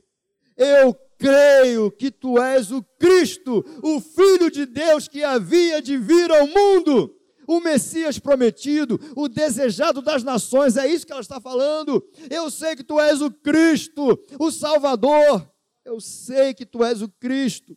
Eu 0.56 0.94
creio 1.16 1.90
que 1.92 2.10
tu 2.10 2.42
és 2.42 2.72
o 2.72 2.82
Cristo, 2.98 3.64
o 3.82 4.00
Filho 4.00 4.50
de 4.50 4.66
Deus 4.66 5.06
que 5.06 5.22
havia 5.22 5.80
de 5.80 5.96
vir 5.96 6.30
ao 6.30 6.46
mundo. 6.46 7.16
O 7.46 7.60
Messias 7.60 8.18
prometido, 8.18 9.00
o 9.16 9.28
desejado 9.28 10.02
das 10.02 10.22
nações, 10.22 10.76
é 10.76 10.86
isso 10.86 11.06
que 11.06 11.12
ela 11.12 11.20
está 11.20 11.40
falando. 11.40 12.04
Eu 12.28 12.50
sei 12.50 12.76
que 12.76 12.84
tu 12.84 13.00
és 13.00 13.20
o 13.20 13.30
Cristo, 13.30 14.18
o 14.38 14.50
Salvador. 14.50 15.50
Eu 15.84 16.00
sei 16.00 16.52
que 16.52 16.66
tu 16.66 16.84
és 16.84 17.00
o 17.00 17.08
Cristo. 17.08 17.76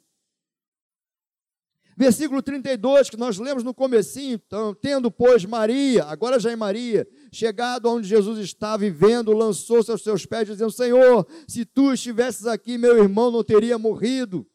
Versículo 2.03 2.41
32, 2.41 3.09
que 3.09 3.15
nós 3.15 3.37
lemos 3.37 3.63
no 3.63 3.73
comecinho, 3.73 4.35
então, 4.35 4.75
tendo, 4.75 5.09
pois, 5.09 5.45
Maria, 5.45 6.03
agora 6.03 6.37
já 6.37 6.51
é 6.51 6.55
Maria, 6.55 7.07
chegado 7.31 7.89
onde 7.89 8.05
Jesus 8.05 8.39
estava 8.39 8.79
vivendo, 8.79 9.31
lançou-se 9.31 9.89
aos 9.89 10.03
seus 10.03 10.25
pés, 10.25 10.45
dizendo, 10.45 10.69
Senhor, 10.69 11.25
se 11.47 11.63
tu 11.63 11.93
estivesses 11.93 12.45
aqui, 12.45 12.77
meu 12.77 13.01
irmão 13.01 13.31
não 13.31 13.41
teria 13.41 13.77
morrido. 13.77 14.45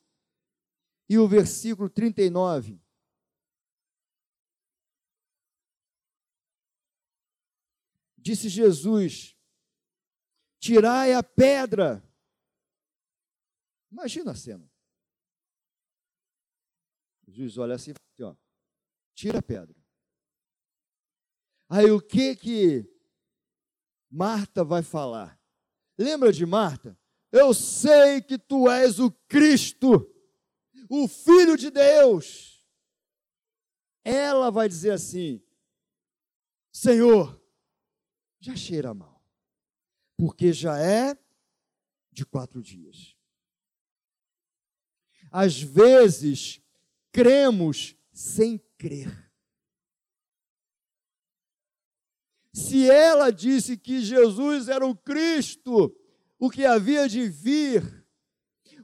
E 1.08 1.18
o 1.18 1.26
versículo 1.26 1.88
39. 1.88 2.78
Disse 8.18 8.50
Jesus, 8.50 9.34
tirai 10.61 11.14
a 11.14 11.22
pedra. 11.22 12.04
Imagina 13.90 14.32
a 14.32 14.34
cena. 14.34 14.70
Jesus 17.38 17.59
olha 17.59 17.77
assim, 17.77 17.92
assim 17.92 18.22
ó, 18.22 18.35
tira 19.14 19.38
a 19.38 19.42
pedra. 19.42 19.77
Aí 21.68 21.90
o 21.90 22.01
que 22.01 22.35
que 22.35 22.90
Marta 24.11 24.64
vai 24.64 24.83
falar? 24.83 25.38
Lembra 25.96 26.33
de 26.33 26.44
Marta? 26.44 26.98
eu 27.31 27.53
sei 27.53 28.22
que 28.22 28.38
tu 28.38 28.70
és 28.70 28.98
o 28.98 29.11
Cristo, 29.11 30.11
o 30.88 31.07
Filho 31.07 31.57
de 31.57 31.70
Deus. 31.70 32.66
Ela 34.03 34.51
vai 34.51 34.68
dizer 34.68 34.92
assim: 34.92 35.42
Senhor, 36.72 37.40
já 38.40 38.57
cheira 38.57 38.94
mal, 38.94 39.22
porque 40.16 40.53
já 40.53 40.79
é 40.79 41.16
de 42.11 42.24
quatro 42.24 42.62
dias. 42.62 43.14
Às 45.31 45.61
vezes, 45.61 46.62
cremos 47.12 47.96
sem 48.12 48.58
crer. 48.76 49.28
Se 52.52 52.90
ela 52.90 53.30
disse 53.30 53.76
que 53.76 54.00
Jesus 54.00 54.68
era 54.68 54.84
o 54.84 54.96
Cristo, 54.96 55.94
o 56.38 56.50
que 56.50 56.64
havia 56.64 57.08
de 57.08 57.28
vir, 57.28 58.04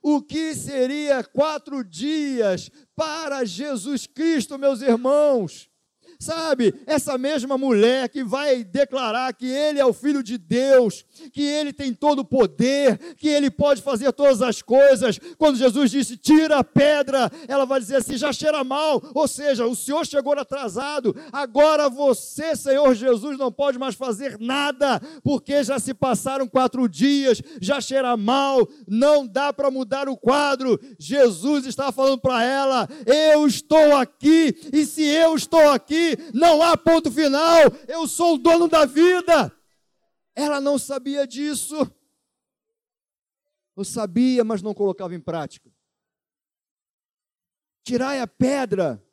o 0.03 0.23
que 0.23 0.55
seria 0.55 1.25
quatro 1.25 1.83
dias 1.83 2.71
para 2.95 3.45
Jesus 3.45 4.07
Cristo, 4.07 4.59
meus 4.59 4.81
irmãos? 4.81 5.71
Sabe, 6.25 6.75
essa 6.87 7.19
mesma 7.19 7.59
mulher 7.59 8.09
que 8.09 8.25
vai 8.25 8.65
declarar 8.65 9.35
que 9.35 9.45
ele 9.45 9.79
é 9.79 9.85
o 9.85 9.93
filho 9.93 10.23
de 10.23 10.39
Deus, 10.39 11.05
que 11.35 11.43
ele 11.43 11.71
tem 11.71 11.93
todo 11.93 12.21
o 12.21 12.25
poder, 12.25 13.15
que 13.17 13.29
ele 13.29 13.51
pode 13.51 13.83
fazer 13.83 14.11
todas 14.11 14.41
as 14.41 14.63
coisas. 14.63 15.21
Quando 15.37 15.59
Jesus 15.59 15.91
disse: 15.91 16.17
"Tira 16.17 16.61
a 16.61 16.65
pedra", 16.65 17.31
ela 17.47 17.67
vai 17.67 17.79
dizer 17.79 17.97
assim: 17.97 18.17
"Já 18.17 18.33
cheira 18.33 18.65
mal", 18.65 19.03
ou 19.15 19.29
seja, 19.29 19.67
o 19.67 19.77
Senhor 19.77 20.07
chegou 20.07 20.33
atrasado. 20.33 21.15
Agora 21.31 21.91
você, 21.91 22.57
Senhor 22.57 22.95
Jesus, 22.95 23.37
não 23.37 23.53
pode 23.53 23.79
mais 23.79 23.95
fazer 23.95 24.39
nada, 24.41 25.03
porque 25.23 25.63
já 25.63 25.79
se 25.79 25.93
passaram 25.93 26.49
quatro 26.49 26.89
dias, 26.89 27.43
já 27.61 27.83
cheira 27.83 28.17
mal, 28.17 28.67
não 28.89 29.27
dá 29.27 29.53
para 29.53 29.71
mudar 29.71 30.09
o 30.09 30.17
quadro. 30.17 30.81
Jesus 30.99 31.67
está 31.67 31.93
falando 31.93 32.19
para 32.19 32.43
ela: 32.43 32.89
"Eu 33.05 33.47
estou 33.47 33.95
aqui, 33.95 34.57
e 34.73 34.87
se 34.87 35.03
eu 35.03 35.35
estou 35.35 35.69
aqui, 35.69 36.14
não 36.33 36.63
há 36.63 36.77
ponto 36.77 37.11
final, 37.11 37.61
eu 37.89 38.07
sou 38.07 38.35
o 38.35 38.39
dono 38.39 38.69
da 38.69 38.85
vida. 38.85 39.55
Ela 40.35 40.61
não 40.61 40.79
sabia 40.79 41.27
disso. 41.27 41.77
Eu 43.77 43.85
sabia, 43.85 44.45
mas 44.45 44.63
não 44.63 44.75
colocava 44.75 45.15
em 45.15 45.21
prática. 45.21 45.71
Tirai 47.83 48.21
a 48.21 48.27
pedra. 48.27 49.05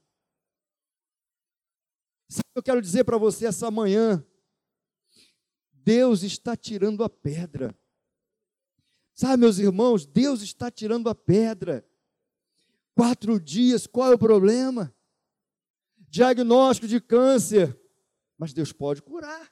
Sabe 2.30 2.46
o 2.50 2.54
que 2.54 2.60
eu 2.60 2.64
quero 2.64 2.82
dizer 2.82 3.04
para 3.04 3.18
você 3.18 3.48
essa 3.48 3.70
manhã? 3.70 4.26
Deus 5.74 6.24
está 6.24 6.56
tirando 6.56 7.04
a 7.04 7.10
pedra. 7.10 7.78
Sabe, 9.14 9.38
meus 9.38 9.58
irmãos, 9.58 10.06
Deus 10.06 10.42
está 10.42 10.72
tirando 10.72 11.10
a 11.10 11.16
pedra. 11.16 11.86
Quatro 12.96 13.40
dias, 13.40 13.86
qual 13.88 14.12
é 14.12 14.16
o 14.16 14.20
problema? 14.20 14.96
Diagnóstico 16.12 16.88
de 16.88 17.00
câncer, 17.00 17.80
mas 18.38 18.52
Deus 18.52 18.74
pode 18.74 19.02
curar. 19.02 19.50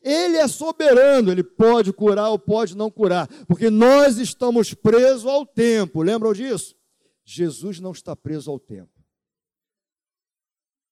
Ele 0.00 0.36
é 0.36 0.46
soberano, 0.46 1.30
ele 1.30 1.42
pode 1.42 1.92
curar 1.92 2.30
ou 2.30 2.38
pode 2.38 2.76
não 2.76 2.90
curar, 2.90 3.26
porque 3.46 3.68
nós 3.68 4.16
estamos 4.16 4.72
presos 4.72 5.26
ao 5.26 5.44
tempo. 5.44 6.02
Lembram 6.02 6.32
disso? 6.32 6.76
Jesus 7.24 7.80
não 7.80 7.90
está 7.90 8.14
preso 8.14 8.50
ao 8.50 8.60
tempo. 8.60 8.92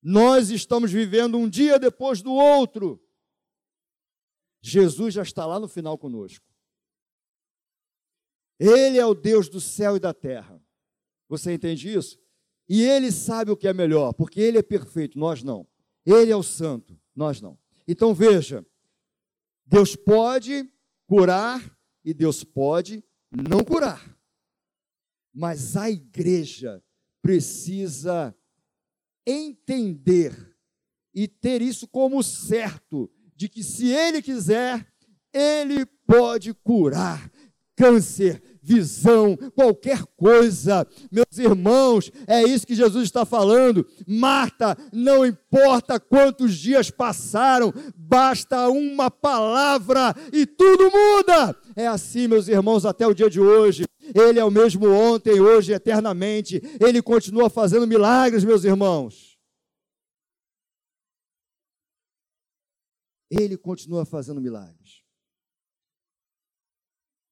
Nós 0.02 0.50
estamos 0.50 0.90
vivendo 0.90 1.38
um 1.38 1.48
dia 1.48 1.78
depois 1.78 2.20
do 2.20 2.32
outro. 2.32 3.00
Jesus 4.60 5.14
já 5.14 5.22
está 5.22 5.46
lá 5.46 5.60
no 5.60 5.68
final 5.68 5.96
conosco. 5.96 6.44
Ele 8.58 8.98
é 8.98 9.06
o 9.06 9.14
Deus 9.14 9.48
do 9.48 9.60
céu 9.60 9.96
e 9.96 10.00
da 10.00 10.12
terra. 10.12 10.60
Você 11.28 11.52
entende 11.52 11.92
isso? 11.92 12.18
E 12.68 12.82
ele 12.82 13.12
sabe 13.12 13.50
o 13.50 13.56
que 13.56 13.68
é 13.68 13.72
melhor, 13.72 14.12
porque 14.12 14.40
ele 14.40 14.58
é 14.58 14.62
perfeito, 14.62 15.18
nós 15.18 15.42
não. 15.42 15.66
Ele 16.04 16.32
é 16.32 16.36
o 16.36 16.42
santo, 16.42 16.98
nós 17.14 17.40
não. 17.40 17.58
Então 17.86 18.14
veja, 18.14 18.64
Deus 19.64 19.94
pode 19.94 20.70
curar 21.06 21.76
e 22.04 22.12
Deus 22.12 22.42
pode 22.42 23.04
não 23.30 23.64
curar. 23.64 24.16
Mas 25.32 25.76
a 25.76 25.90
igreja 25.90 26.82
precisa 27.22 28.34
entender 29.26 30.56
e 31.12 31.26
ter 31.26 31.62
isso 31.62 31.88
como 31.88 32.22
certo, 32.22 33.10
de 33.34 33.48
que 33.48 33.62
se 33.62 33.88
ele 33.88 34.22
quiser, 34.22 34.86
ele 35.32 35.84
pode 36.06 36.54
curar 36.54 37.30
câncer, 37.74 38.55
visão, 38.66 39.36
qualquer 39.54 40.02
coisa. 40.16 40.84
Meus 41.10 41.38
irmãos, 41.38 42.10
é 42.26 42.42
isso 42.42 42.66
que 42.66 42.74
Jesus 42.74 43.04
está 43.04 43.24
falando. 43.24 43.86
Marta, 44.06 44.76
não 44.92 45.24
importa 45.24 46.00
quantos 46.00 46.56
dias 46.56 46.90
passaram, 46.90 47.72
basta 47.94 48.68
uma 48.68 49.08
palavra 49.08 50.12
e 50.32 50.44
tudo 50.44 50.90
muda. 50.90 51.56
É 51.76 51.86
assim, 51.86 52.26
meus 52.26 52.48
irmãos, 52.48 52.84
até 52.84 53.06
o 53.06 53.14
dia 53.14 53.30
de 53.30 53.40
hoje. 53.40 53.84
Ele 54.14 54.40
é 54.40 54.44
o 54.44 54.50
mesmo 54.50 54.88
ontem, 54.88 55.40
hoje, 55.40 55.72
eternamente. 55.72 56.60
Ele 56.80 57.00
continua 57.00 57.48
fazendo 57.48 57.86
milagres, 57.86 58.44
meus 58.44 58.64
irmãos. 58.64 59.38
Ele 63.30 63.56
continua 63.56 64.04
fazendo 64.04 64.40
milagres. 64.40 64.75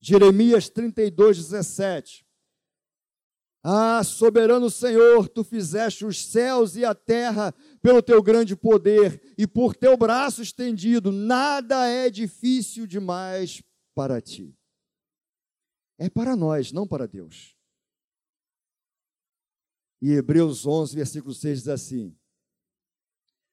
Jeremias 0.06 0.68
32, 0.68 1.38
17. 1.38 2.26
Ah, 3.62 4.04
soberano 4.04 4.68
Senhor, 4.68 5.26
tu 5.30 5.42
fizeste 5.42 6.04
os 6.04 6.26
céus 6.26 6.76
e 6.76 6.84
a 6.84 6.94
terra 6.94 7.54
pelo 7.80 8.02
teu 8.02 8.22
grande 8.22 8.54
poder 8.54 9.34
e 9.38 9.46
por 9.46 9.74
teu 9.74 9.96
braço 9.96 10.42
estendido, 10.42 11.10
nada 11.10 11.88
é 11.88 12.10
difícil 12.10 12.86
demais 12.86 13.62
para 13.94 14.20
ti. 14.20 14.54
É 15.98 16.10
para 16.10 16.36
nós, 16.36 16.70
não 16.70 16.86
para 16.86 17.08
Deus. 17.08 17.56
E 20.02 20.12
Hebreus 20.12 20.66
11, 20.66 20.96
versículo 20.96 21.32
6 21.32 21.60
diz 21.60 21.68
assim: 21.68 22.14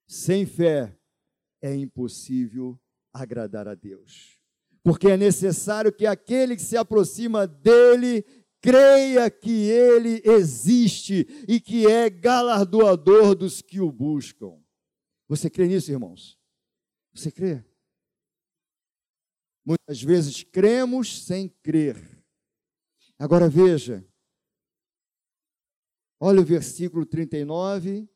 Sem 0.05 0.45
fé 0.45 0.99
é 1.61 1.73
impossível 1.73 2.77
agradar 3.13 3.69
a 3.69 3.73
Deus 3.73 4.40
porque 4.83 5.07
é 5.07 5.17
necessário 5.17 5.93
que 5.93 6.05
aquele 6.05 6.55
que 6.55 6.61
se 6.61 6.75
aproxima 6.75 7.45
dele 7.45 8.23
creia 8.61 9.29
que 9.29 9.69
ele 9.69 10.21
existe 10.23 11.27
e 11.47 11.59
que 11.59 11.87
é 11.87 12.09
galardoador 12.09 13.35
dos 13.35 13.61
que 13.61 13.79
o 13.79 13.91
buscam. 13.91 14.59
Você 15.27 15.49
crê 15.49 15.67
nisso, 15.67 15.91
irmãos? 15.91 16.39
Você 17.13 17.31
crê? 17.31 17.63
Muitas 19.63 20.01
vezes 20.01 20.43
cremos 20.43 21.23
sem 21.25 21.47
crer. 21.47 21.97
Agora 23.17 23.47
veja, 23.47 24.05
olha 26.19 26.41
o 26.41 26.45
versículo 26.45 27.05
39, 27.05 28.09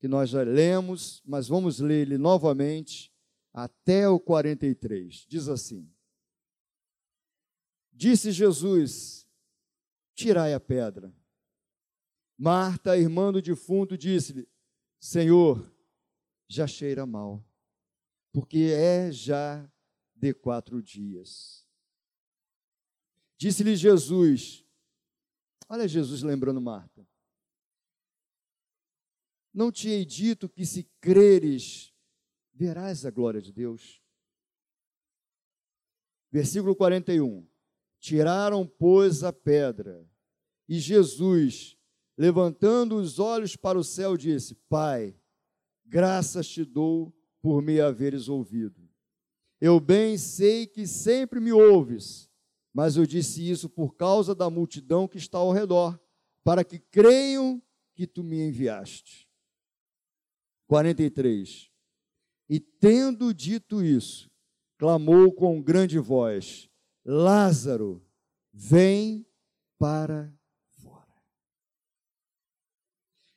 que 0.00 0.08
nós 0.08 0.30
já 0.30 0.42
lemos, 0.42 1.22
mas 1.24 1.48
vamos 1.48 1.78
ler 1.78 2.02
ele 2.02 2.18
novamente 2.18 3.11
até 3.52 4.08
o 4.08 4.18
43. 4.18 5.26
Diz 5.28 5.48
assim: 5.48 5.92
Disse 7.92 8.32
Jesus: 8.32 9.28
Tirai 10.14 10.54
a 10.54 10.60
pedra. 10.60 11.14
Marta, 12.38 12.96
irmã 12.96 13.32
do 13.32 13.42
defunto, 13.42 13.96
disse-lhe: 13.96 14.48
Senhor, 14.98 15.70
já 16.48 16.66
cheira 16.66 17.06
mal, 17.06 17.44
porque 18.32 18.72
é 18.74 19.12
já 19.12 19.70
de 20.14 20.32
quatro 20.32 20.82
dias. 20.82 21.66
Disse-lhe 23.36 23.76
Jesus: 23.76 24.64
Olha 25.68 25.88
Jesus 25.88 26.22
lembrando 26.22 26.60
Marta. 26.60 27.06
Não 29.52 29.70
te 29.70 29.88
hei 29.88 30.04
dito 30.04 30.48
que 30.48 30.64
se 30.64 30.84
creres, 31.00 31.91
verás 32.52 33.04
a 33.06 33.10
glória 33.10 33.40
de 33.40 33.52
Deus. 33.52 34.02
Versículo 36.30 36.74
41. 36.74 37.46
Tiraram, 37.98 38.66
pois, 38.66 39.22
a 39.22 39.32
pedra, 39.32 40.04
e 40.68 40.78
Jesus, 40.78 41.76
levantando 42.16 42.96
os 42.96 43.18
olhos 43.18 43.54
para 43.54 43.78
o 43.78 43.84
céu, 43.84 44.16
disse: 44.16 44.54
Pai, 44.68 45.16
graças 45.84 46.48
te 46.48 46.64
dou 46.64 47.14
por 47.40 47.62
me 47.62 47.80
haveres 47.80 48.28
ouvido. 48.28 48.88
Eu 49.60 49.78
bem 49.78 50.18
sei 50.18 50.66
que 50.66 50.86
sempre 50.86 51.38
me 51.38 51.52
ouves, 51.52 52.28
mas 52.72 52.96
eu 52.96 53.06
disse 53.06 53.48
isso 53.48 53.68
por 53.68 53.94
causa 53.94 54.34
da 54.34 54.50
multidão 54.50 55.06
que 55.06 55.18
está 55.18 55.38
ao 55.38 55.52
redor, 55.52 56.00
para 56.42 56.64
que 56.64 56.78
creiam 56.78 57.62
que 57.94 58.06
tu 58.06 58.24
me 58.24 58.40
enviaste. 58.40 59.28
43. 60.66 61.71
E 62.52 62.60
tendo 62.60 63.32
dito 63.32 63.82
isso, 63.82 64.30
clamou 64.76 65.32
com 65.32 65.62
grande 65.62 65.98
voz: 65.98 66.68
Lázaro, 67.02 68.04
vem 68.52 69.26
para 69.78 70.30
fora. 70.82 71.16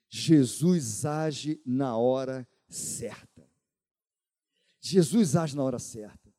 Jesus 0.09 1.05
age 1.05 1.61
na 1.65 1.95
hora 1.95 2.45
certa. 2.67 3.49
Jesus 4.81 5.37
age 5.37 5.55
na 5.55 5.63
hora 5.63 5.79
certa. 5.79 6.29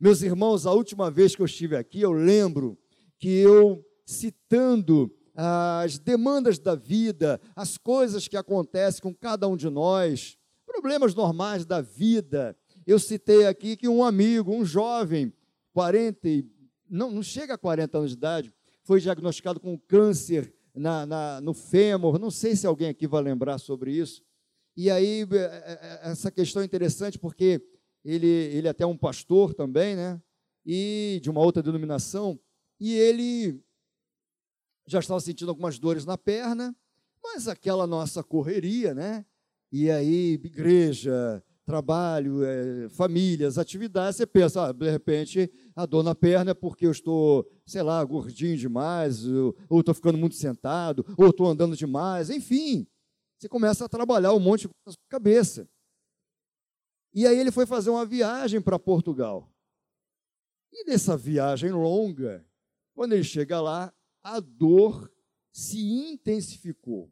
Meus 0.00 0.22
irmãos, 0.22 0.66
a 0.66 0.72
última 0.72 1.10
vez 1.10 1.34
que 1.34 1.42
eu 1.42 1.46
estive 1.46 1.74
aqui, 1.74 2.00
eu 2.00 2.12
lembro 2.12 2.78
que 3.18 3.28
eu, 3.28 3.84
citando 4.06 5.12
as 5.34 5.98
demandas 5.98 6.60
da 6.60 6.76
vida, 6.76 7.40
as 7.56 7.76
coisas 7.76 8.28
que 8.28 8.36
acontecem 8.36 9.02
com 9.02 9.12
cada 9.12 9.48
um 9.48 9.56
de 9.56 9.68
nós, 9.68 10.38
problemas 10.72 11.14
normais 11.14 11.64
da 11.66 11.80
vida, 11.80 12.56
eu 12.86 12.98
citei 12.98 13.46
aqui 13.46 13.76
que 13.76 13.88
um 13.88 14.04
amigo, 14.04 14.54
um 14.54 14.64
jovem, 14.64 15.32
40, 15.72 16.28
não, 16.88 17.10
não 17.10 17.22
chega 17.22 17.54
a 17.54 17.58
40 17.58 17.98
anos 17.98 18.10
de 18.10 18.16
idade, 18.16 18.54
foi 18.82 19.00
diagnosticado 19.00 19.60
com 19.60 19.78
câncer 19.78 20.54
na, 20.74 21.04
na, 21.04 21.40
no 21.40 21.52
fêmur, 21.52 22.18
não 22.18 22.30
sei 22.30 22.56
se 22.56 22.66
alguém 22.66 22.88
aqui 22.88 23.06
vai 23.06 23.22
lembrar 23.22 23.58
sobre 23.58 23.92
isso. 23.92 24.22
E 24.76 24.90
aí, 24.90 25.26
é, 25.30 25.36
é, 25.36 25.78
é, 26.06 26.10
essa 26.10 26.30
questão 26.30 26.62
é 26.62 26.64
interessante 26.64 27.18
porque 27.18 27.60
ele, 28.04 28.26
ele 28.26 28.66
é 28.66 28.70
até 28.70 28.86
um 28.86 28.96
pastor 28.96 29.52
também, 29.52 29.96
né? 29.96 30.20
E 30.64 31.20
de 31.22 31.30
uma 31.30 31.40
outra 31.40 31.62
denominação, 31.62 32.38
e 32.78 32.94
ele 32.94 33.62
já 34.86 35.00
estava 35.00 35.20
sentindo 35.20 35.48
algumas 35.50 35.78
dores 35.78 36.04
na 36.04 36.16
perna, 36.16 36.74
mas 37.22 37.48
aquela 37.48 37.86
nossa 37.86 38.22
correria, 38.22 38.94
né? 38.94 39.24
E 39.72 39.90
aí, 39.90 40.32
igreja, 40.34 41.42
trabalho, 41.64 42.44
é, 42.44 42.88
famílias, 42.88 43.56
atividades, 43.56 44.16
você 44.16 44.26
pensa, 44.26 44.66
ah, 44.68 44.72
de 44.72 44.90
repente, 44.90 45.50
a 45.76 45.86
dor 45.86 46.02
na 46.02 46.14
perna 46.14 46.50
é 46.50 46.54
porque 46.54 46.86
eu 46.86 46.90
estou, 46.90 47.48
sei 47.64 47.82
lá, 47.82 48.02
gordinho 48.04 48.56
demais, 48.56 49.24
ou 49.68 49.78
estou 49.78 49.94
ficando 49.94 50.18
muito 50.18 50.34
sentado, 50.34 51.06
ou 51.16 51.28
estou 51.28 51.46
andando 51.46 51.76
demais, 51.76 52.28
enfim. 52.28 52.86
Você 53.38 53.48
começa 53.48 53.84
a 53.84 53.88
trabalhar 53.88 54.34
um 54.34 54.40
monte 54.40 54.62
de 54.62 54.70
na 54.84 54.92
sua 54.92 55.02
cabeça. 55.08 55.68
E 57.14 57.26
aí 57.26 57.38
ele 57.38 57.52
foi 57.52 57.66
fazer 57.66 57.90
uma 57.90 58.04
viagem 58.04 58.60
para 58.60 58.78
Portugal. 58.78 59.48
E 60.72 60.84
nessa 60.84 61.16
viagem 61.16 61.70
longa, 61.70 62.44
quando 62.94 63.12
ele 63.12 63.24
chega 63.24 63.60
lá, 63.60 63.92
a 64.22 64.40
dor 64.40 65.10
se 65.52 65.80
intensificou. 65.80 67.10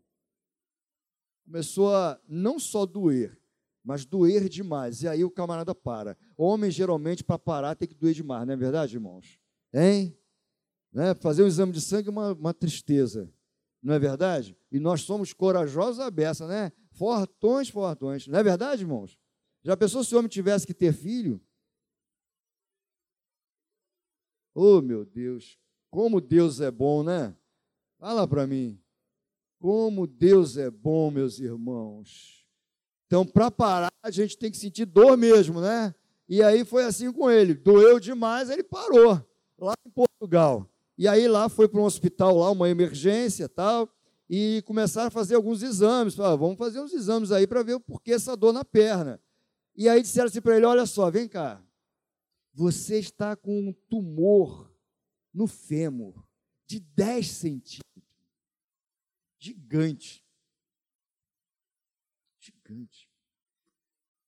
Começou 1.48 1.94
a 1.94 2.20
não 2.28 2.58
só 2.58 2.84
doer, 2.84 3.40
mas 3.82 4.04
doer 4.04 4.50
demais. 4.50 5.02
E 5.02 5.08
aí 5.08 5.24
o 5.24 5.30
camarada 5.30 5.74
para. 5.74 6.14
Homem, 6.36 6.70
geralmente, 6.70 7.24
para 7.24 7.38
parar, 7.38 7.74
tem 7.74 7.88
que 7.88 7.94
doer 7.94 8.12
demais, 8.12 8.46
não 8.46 8.52
é 8.52 8.56
verdade, 8.56 8.96
irmãos? 8.96 9.40
Hein? 9.72 10.14
Né? 10.92 11.14
Fazer 11.14 11.42
um 11.42 11.46
exame 11.46 11.72
de 11.72 11.80
sangue 11.80 12.08
é 12.08 12.10
uma, 12.10 12.34
uma 12.34 12.52
tristeza, 12.52 13.32
não 13.82 13.94
é 13.94 13.98
verdade? 13.98 14.54
E 14.70 14.78
nós 14.78 15.00
somos 15.00 15.32
corajosos 15.32 16.00
à 16.00 16.10
beça, 16.10 16.46
né? 16.46 16.70
Fortões, 16.90 17.70
fortões. 17.70 18.26
Não 18.26 18.38
é 18.38 18.42
verdade, 18.42 18.82
irmãos? 18.82 19.18
Já 19.62 19.74
pensou 19.74 20.04
se 20.04 20.14
o 20.14 20.18
homem 20.18 20.28
tivesse 20.28 20.66
que 20.66 20.74
ter 20.74 20.92
filho? 20.92 21.40
Oh, 24.54 24.82
meu 24.82 25.06
Deus, 25.06 25.58
como 25.90 26.20
Deus 26.20 26.60
é 26.60 26.70
bom, 26.70 27.02
né? 27.02 27.34
Fala 27.98 28.28
para 28.28 28.46
mim. 28.46 28.78
Como 29.58 30.06
Deus 30.06 30.56
é 30.56 30.70
bom, 30.70 31.10
meus 31.10 31.38
irmãos. 31.38 32.46
Então, 33.06 33.26
para 33.26 33.50
parar, 33.50 33.92
a 34.02 34.10
gente 34.10 34.36
tem 34.36 34.50
que 34.50 34.56
sentir 34.56 34.84
dor 34.84 35.16
mesmo, 35.16 35.60
né? 35.60 35.94
E 36.28 36.42
aí 36.42 36.64
foi 36.64 36.84
assim 36.84 37.10
com 37.10 37.30
ele. 37.30 37.54
Doeu 37.54 37.98
demais, 37.98 38.50
ele 38.50 38.62
parou, 38.62 39.14
lá 39.58 39.72
em 39.86 39.90
Portugal. 39.90 40.70
E 40.96 41.08
aí 41.08 41.26
lá 41.26 41.48
foi 41.48 41.68
para 41.68 41.80
um 41.80 41.84
hospital, 41.84 42.36
lá, 42.36 42.50
uma 42.50 42.68
emergência 42.68 43.48
tal, 43.48 43.88
e 44.28 44.62
começaram 44.66 45.08
a 45.08 45.10
fazer 45.10 45.36
alguns 45.36 45.62
exames. 45.62 46.14
Falaram, 46.14 46.38
vamos 46.38 46.58
fazer 46.58 46.80
uns 46.80 46.92
exames 46.92 47.32
aí 47.32 47.46
para 47.46 47.62
ver 47.62 47.74
o 47.74 47.80
porquê 47.80 48.12
essa 48.12 48.36
dor 48.36 48.52
na 48.52 48.64
perna. 48.64 49.20
E 49.74 49.88
aí 49.88 50.02
disseram 50.02 50.26
assim 50.26 50.40
para 50.40 50.56
ele: 50.56 50.66
olha 50.66 50.84
só, 50.84 51.10
vem 51.10 51.26
cá. 51.26 51.62
Você 52.52 52.98
está 52.98 53.36
com 53.36 53.68
um 53.68 53.72
tumor 53.88 54.70
no 55.32 55.46
fêmur 55.46 56.26
de 56.66 56.80
10 56.80 57.26
centímetros. 57.26 57.87
Gigante. 59.38 60.22
Gigante. 62.40 63.08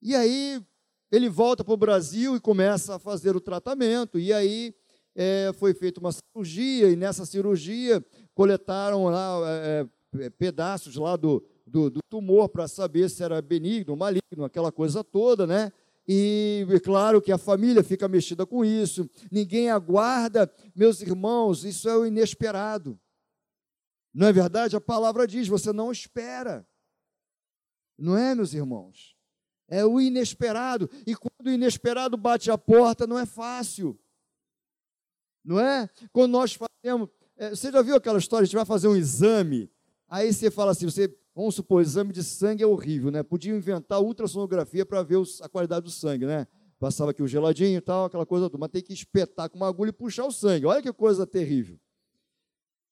E 0.01 0.15
aí 0.15 0.65
ele 1.11 1.29
volta 1.29 1.65
para 1.65 1.75
o 1.75 1.77
Brasil 1.77 2.37
e 2.37 2.41
começa 2.41 2.95
a 2.95 2.99
fazer 2.99 3.35
o 3.35 3.41
tratamento. 3.41 4.19
E 4.19 4.33
aí 4.33 4.75
é, 5.15 5.53
foi 5.55 5.75
feita 5.75 6.01
uma 6.01 6.13
cirurgia, 6.13 6.91
e 6.91 6.97
nessa 6.97 7.27
cirurgia 7.27 8.05
coletaram 8.35 9.05
lá 9.05 9.41
é, 9.47 9.87
é 10.21 10.31
pedaços 10.31 10.97
lá 10.97 11.17
do, 11.17 11.45
do, 11.67 11.91
do 11.91 12.01
tumor 12.09 12.49
para 12.49 12.69
saber 12.69 13.11
se 13.11 13.23
era 13.23 13.43
benigno, 13.43 13.97
maligno, 13.97 14.45
aquela 14.45 14.71
coisa 14.71 15.03
toda, 15.03 15.47
né? 15.47 15.73
E 16.07 16.67
é 16.71 16.81
claro 16.81 17.21
que 17.21 17.31
a 17.31 17.39
família 17.39 17.85
fica 17.85 18.09
mexida 18.09 18.47
com 18.47 18.65
isso, 18.65 19.09
ninguém 19.31 19.71
aguarda, 19.71 20.51
meus 20.75 21.01
irmãos, 21.01 21.65
isso 21.65 21.89
é 21.89 21.97
o 21.97 22.07
inesperado. 22.07 22.99
Não 24.13 24.27
é 24.27 24.33
verdade? 24.33 24.77
A 24.77 24.81
palavra 24.81 25.27
diz: 25.27 25.49
você 25.49 25.73
não 25.73 25.93
espera. 25.93 26.67
Não 27.99 28.17
é, 28.17 28.35
meus 28.35 28.55
irmãos? 28.55 29.17
É 29.69 29.85
o 29.85 30.01
inesperado. 30.01 30.91
E 31.07 31.15
quando 31.15 31.47
o 31.47 31.51
inesperado 31.51 32.17
bate 32.17 32.51
a 32.51 32.59
porta, 32.59 33.07
não 33.07 33.19
é 33.19 33.27
fácil. 33.27 33.99
Não 35.45 35.61
é? 35.61 35.89
Quando 36.13 36.33
nós 36.33 36.55
fazemos. 36.55 37.09
É, 37.37 37.51
você 37.51 37.71
já 37.73 37.81
viu 37.81 37.97
aquela 37.97 38.19
história? 38.19 38.43
A 38.43 38.47
gente 38.47 38.57
vai 38.57 38.67
fazer 38.67 38.89
um 38.89 38.97
exame, 38.97 39.71
aí 40.09 40.33
você 40.33 40.51
fala 40.51 40.73
assim: 40.73 40.87
você 40.87 41.09
Vamos 41.35 41.55
supor, 41.55 41.81
exame 41.81 42.13
de 42.13 42.25
sangue 42.25 42.63
é 42.63 42.67
horrível, 42.67 43.11
né? 43.11 43.23
Podia 43.23 43.55
inventar 43.55 44.01
ultrassonografia 44.01 44.85
para 44.85 45.03
ver 45.03 45.17
os, 45.17 45.41
a 45.41 45.49
qualidade 45.49 45.85
do 45.85 45.91
sangue, 45.91 46.27
né? 46.27 46.47
Passava 46.79 47.13
aqui 47.13 47.23
o 47.23 47.29
geladinho 47.29 47.79
e 47.79 47.81
tal, 47.81 48.07
aquela 48.07 48.27
coisa 48.27 48.47
toda, 48.47 48.59
mas 48.59 48.71
tem 48.71 48.83
que 48.83 48.93
espetar 48.93 49.49
com 49.49 49.57
uma 49.57 49.69
agulha 49.69 49.91
e 49.91 49.93
puxar 49.93 50.27
o 50.27 50.33
sangue. 50.33 50.67
Olha 50.67 50.83
que 50.83 50.93
coisa 50.93 51.27
terrível. 51.27 51.79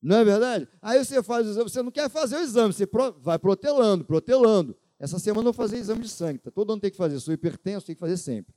Não 0.00 0.16
é 0.16 0.24
verdade? 0.24 0.68
Aí 0.80 1.04
você 1.04 1.22
faz 1.22 1.46
o 1.46 1.50
exame, 1.50 1.70
você 1.70 1.82
não 1.82 1.90
quer 1.90 2.08
fazer 2.08 2.36
o 2.36 2.40
exame, 2.40 2.72
você 2.72 2.86
vai 3.18 3.38
protelando, 3.38 4.04
protelando. 4.04 4.76
Essa 4.98 5.18
semana 5.18 5.48
eu 5.48 5.52
vou 5.52 5.52
fazer 5.52 5.78
exame 5.78 6.02
de 6.02 6.08
sangue, 6.08 6.38
tá? 6.38 6.50
todo 6.50 6.72
ano 6.72 6.80
tem 6.80 6.90
que 6.90 6.96
fazer, 6.96 7.18
sou 7.20 7.34
hipertenso, 7.34 7.86
tem 7.86 7.94
que 7.94 8.00
fazer 8.00 8.16
sempre. 8.16 8.54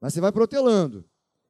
Mas 0.00 0.14
você 0.14 0.20
vai 0.20 0.32
protelando. 0.32 1.04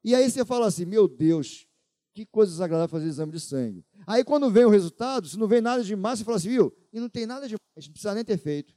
E 0.04 0.14
aí 0.14 0.30
você 0.30 0.44
fala 0.44 0.66
assim: 0.66 0.84
meu 0.84 1.08
Deus, 1.08 1.66
que 2.14 2.26
coisa 2.26 2.52
desagradável 2.52 2.88
fazer 2.88 3.06
exame 3.06 3.32
de 3.32 3.40
sangue. 3.40 3.84
Aí 4.06 4.24
quando 4.24 4.50
vem 4.50 4.64
o 4.64 4.68
resultado, 4.68 5.28
se 5.28 5.38
não 5.38 5.46
vem 5.46 5.60
nada 5.60 5.82
demais, 5.82 6.18
você 6.18 6.24
fala 6.24 6.36
assim, 6.36 6.50
viu? 6.50 6.74
E 6.92 7.00
não 7.00 7.08
tem 7.08 7.26
nada 7.26 7.46
demais, 7.46 7.86
não 7.86 7.92
precisa 7.92 8.14
nem 8.14 8.24
ter 8.24 8.38
feito. 8.38 8.74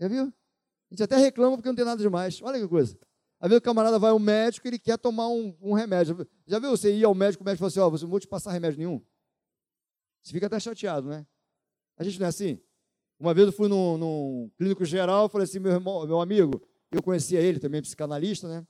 Já 0.00 0.08
viu? 0.08 0.24
A 0.24 0.94
gente 0.94 1.02
até 1.02 1.16
reclama 1.16 1.56
porque 1.56 1.68
não 1.68 1.76
tem 1.76 1.84
nada 1.84 2.00
demais. 2.00 2.40
Olha 2.42 2.58
que 2.58 2.66
coisa. 2.66 2.98
Aí 3.40 3.54
o 3.54 3.60
camarada 3.60 3.98
vai 3.98 4.10
ao 4.10 4.18
médico 4.18 4.66
e 4.66 4.70
ele 4.70 4.78
quer 4.78 4.98
tomar 4.98 5.28
um, 5.28 5.56
um, 5.60 5.72
remédio. 5.72 6.26
Já 6.46 6.58
viu 6.58 6.70
você 6.70 6.92
ir 6.92 7.04
ao 7.04 7.14
médico, 7.14 7.42
o 7.42 7.46
médico 7.46 7.60
fala 7.60 7.68
assim, 7.68 7.80
ó, 7.80 7.86
oh, 7.86 7.90
você 7.90 8.04
não 8.04 8.10
vou 8.10 8.18
te 8.18 8.26
passar 8.26 8.50
remédio 8.50 8.78
nenhum. 8.78 9.00
Você 10.20 10.32
fica 10.32 10.46
até 10.46 10.58
chateado, 10.58 11.08
né? 11.08 11.24
A 11.96 12.02
gente 12.02 12.18
não 12.18 12.26
é 12.26 12.28
assim? 12.28 12.60
Uma 13.18 13.32
vez 13.32 13.46
eu 13.46 13.52
fui 13.52 13.68
num, 13.68 13.96
num 13.96 14.50
clínico 14.56 14.84
geral, 14.84 15.28
falei 15.28 15.44
assim, 15.44 15.60
meu 15.60 15.72
irmão, 15.72 16.04
meu 16.06 16.20
amigo, 16.20 16.60
eu 16.90 17.02
conhecia 17.02 17.40
ele 17.40 17.60
também, 17.60 17.80
psicanalista, 17.80 18.48
né? 18.48 18.66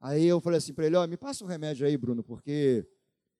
Aí 0.00 0.24
eu 0.24 0.40
falei 0.40 0.58
assim 0.58 0.72
para 0.72 0.86
ele, 0.86 0.96
ó, 0.96 1.06
me 1.06 1.16
passa 1.16 1.44
um 1.44 1.46
remédio 1.46 1.86
aí, 1.86 1.96
Bruno, 1.96 2.22
porque, 2.22 2.86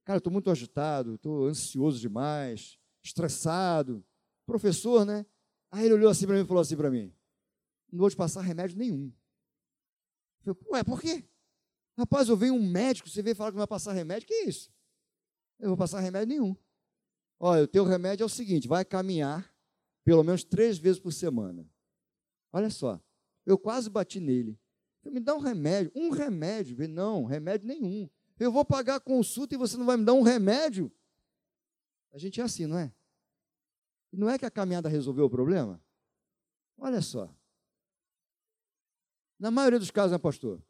cara, 0.05 0.19
estou 0.19 0.33
muito 0.33 0.51
agitado, 0.51 1.15
estou 1.15 1.47
ansioso 1.47 1.99
demais, 1.99 2.79
estressado. 3.03 4.05
Professor, 4.47 5.05
né? 5.05 5.25
Aí 5.71 5.85
ele 5.85 5.95
olhou 5.95 6.11
assim 6.11 6.27
para 6.27 6.37
mim 6.37 6.43
e 6.43 6.47
falou 6.47 6.61
assim 6.61 6.77
para 6.77 6.91
mim, 6.91 7.13
não 7.93 8.01
vou 8.01 8.11
te 8.11 8.17
passar 8.17 8.41
remédio 8.41 8.77
nenhum. 8.77 9.13
Falei, 10.41 10.59
ué, 10.71 10.85
por 10.85 11.01
quê? 11.01 11.25
Rapaz, 11.97 12.29
eu 12.29 12.37
venho 12.37 12.55
um 12.55 12.67
médico, 12.67 13.09
você 13.09 13.23
veio 13.23 13.37
falar 13.37 13.51
que 13.51 13.57
não 13.57 13.61
vai 13.61 13.67
passar 13.67 13.93
remédio, 13.93 14.27
que 14.27 14.43
isso? 14.45 14.71
Eu 15.59 15.65
não 15.65 15.71
vou 15.71 15.77
passar 15.77 16.01
remédio 16.01 16.29
nenhum. 16.29 16.57
Olha, 17.39 17.65
o 17.65 17.69
teu 17.69 17.85
remédio 17.85 18.25
é 18.25 18.27
o 18.27 18.29
seguinte, 18.29 18.69
vai 18.69 18.85
caminhar 18.85 19.53
pelo 20.05 20.23
menos 20.23 20.43
três 20.43 20.79
vezes 20.79 21.01
por 21.01 21.13
semana. 21.13 21.69
Olha 22.53 22.71
só, 22.71 23.01
eu 23.47 23.59
quase 23.59 23.89
bati 23.89 24.19
nele. 24.19 24.59
Me 25.05 25.21
dá 25.21 25.35
um 25.35 25.39
remédio. 25.39 25.93
Um 25.95 26.11
remédio. 26.11 26.87
Não, 26.89 27.25
remédio 27.25 27.67
nenhum. 27.67 28.09
Eu 28.39 28.53
vou 28.53 28.65
pagar 28.65 28.97
a 28.97 29.01
consulta 29.01 29.55
e 29.55 29.59
você 29.59 29.77
não 29.77 29.87
vai 29.87 29.97
me 29.97 30.05
dar 30.05 30.13
um 30.13 30.23
remédio? 30.23 30.91
A 32.13 32.19
gente 32.19 32.41
é 32.41 32.45
assim, 32.45 32.67
não 32.67 32.79
é? 32.79 32.93
Não 34.13 34.29
é 34.29 34.39
que 34.39 34.45
a 34.45 34.51
caminhada 34.51 34.89
resolveu 34.89 35.27
o 35.27 35.31
problema? 35.31 35.81
Olha 36.77 37.01
só. 37.01 37.33
Na 39.41 39.51
maioria 39.51 39.79
dos 39.79 39.91
casos, 39.91 40.13
né, 40.13 40.19
pastor? 40.19 40.63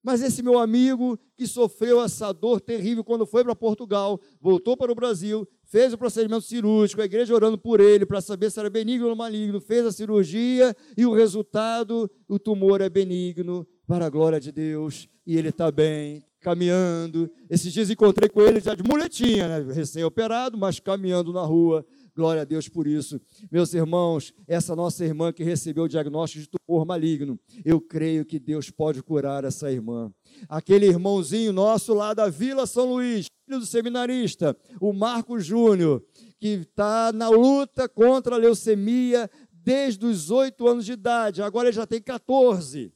Mas 0.00 0.22
esse 0.22 0.40
meu 0.40 0.60
amigo 0.60 1.18
que 1.36 1.48
sofreu 1.48 2.00
essa 2.00 2.32
dor 2.32 2.60
terrível 2.60 3.02
quando 3.02 3.26
foi 3.26 3.42
para 3.42 3.56
Portugal, 3.56 4.20
voltou 4.40 4.76
para 4.76 4.92
o 4.92 4.94
Brasil, 4.94 5.48
fez 5.64 5.92
o 5.92 5.98
procedimento 5.98 6.42
cirúrgico, 6.42 7.02
a 7.02 7.04
igreja 7.06 7.34
orando 7.34 7.58
por 7.58 7.80
ele 7.80 8.06
para 8.06 8.20
saber 8.20 8.52
se 8.52 8.60
era 8.60 8.70
benigno 8.70 9.08
ou 9.08 9.16
maligno, 9.16 9.60
fez 9.60 9.84
a 9.84 9.90
cirurgia 9.90 10.76
e 10.96 11.04
o 11.04 11.12
resultado, 11.12 12.08
o 12.28 12.38
tumor 12.38 12.80
é 12.80 12.88
benigno, 12.88 13.66
para 13.84 14.06
a 14.06 14.08
glória 14.10 14.38
de 14.38 14.52
Deus, 14.52 15.08
e 15.26 15.36
ele 15.36 15.48
está 15.48 15.72
bem, 15.72 16.24
caminhando. 16.40 17.28
Esses 17.50 17.72
dias 17.72 17.90
encontrei 17.90 18.28
com 18.28 18.40
ele 18.40 18.60
já 18.60 18.76
de 18.76 18.84
muletinha, 18.84 19.48
né? 19.48 19.72
recém-operado, 19.72 20.56
mas 20.56 20.78
caminhando 20.78 21.32
na 21.32 21.42
rua. 21.42 21.84
Glória 22.16 22.40
a 22.40 22.44
Deus 22.46 22.66
por 22.66 22.86
isso. 22.86 23.20
Meus 23.52 23.74
irmãos, 23.74 24.32
essa 24.48 24.74
nossa 24.74 25.04
irmã 25.04 25.34
que 25.34 25.44
recebeu 25.44 25.84
o 25.84 25.88
diagnóstico 25.88 26.44
de 26.44 26.48
tumor 26.48 26.86
maligno, 26.86 27.38
eu 27.62 27.78
creio 27.78 28.24
que 28.24 28.38
Deus 28.38 28.70
pode 28.70 29.02
curar 29.02 29.44
essa 29.44 29.70
irmã. 29.70 30.10
Aquele 30.48 30.86
irmãozinho 30.86 31.52
nosso 31.52 31.92
lá 31.92 32.14
da 32.14 32.30
Vila 32.30 32.66
São 32.66 32.94
Luís, 32.94 33.26
filho 33.44 33.60
do 33.60 33.66
seminarista, 33.66 34.56
o 34.80 34.94
Marco 34.94 35.38
Júnior, 35.38 36.02
que 36.40 36.48
está 36.48 37.12
na 37.12 37.28
luta 37.28 37.86
contra 37.86 38.36
a 38.36 38.38
leucemia 38.38 39.30
desde 39.52 40.06
os 40.06 40.30
oito 40.30 40.66
anos 40.66 40.86
de 40.86 40.92
idade, 40.92 41.42
agora 41.42 41.68
ele 41.68 41.76
já 41.76 41.86
tem 41.86 42.00
14. 42.00 42.90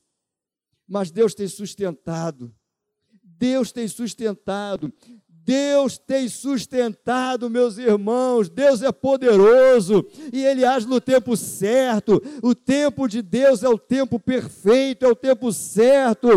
Mas 0.89 1.11
Deus 1.11 1.35
tem 1.35 1.47
sustentado. 1.47 2.55
Deus 3.23 3.71
tem 3.71 3.87
sustentado. 3.87 4.91
Deus 5.51 5.99
tem 5.99 6.29
sustentado, 6.29 7.51
meus 7.51 7.77
irmãos. 7.77 8.49
Deus 8.49 8.83
é 8.83 8.93
poderoso 8.93 10.07
e 10.33 10.45
Ele 10.45 10.65
age 10.65 10.87
no 10.87 11.01
tempo 11.01 11.37
certo. 11.37 12.23
O 12.41 12.55
tempo 12.55 13.09
de 13.09 13.21
Deus 13.21 13.65
é 13.65 13.69
o 13.69 13.77
tempo 13.77 14.21
perfeito, 14.21 15.05
é 15.05 15.09
o 15.09 15.17
tempo 15.17 15.53
certo. 15.53 16.29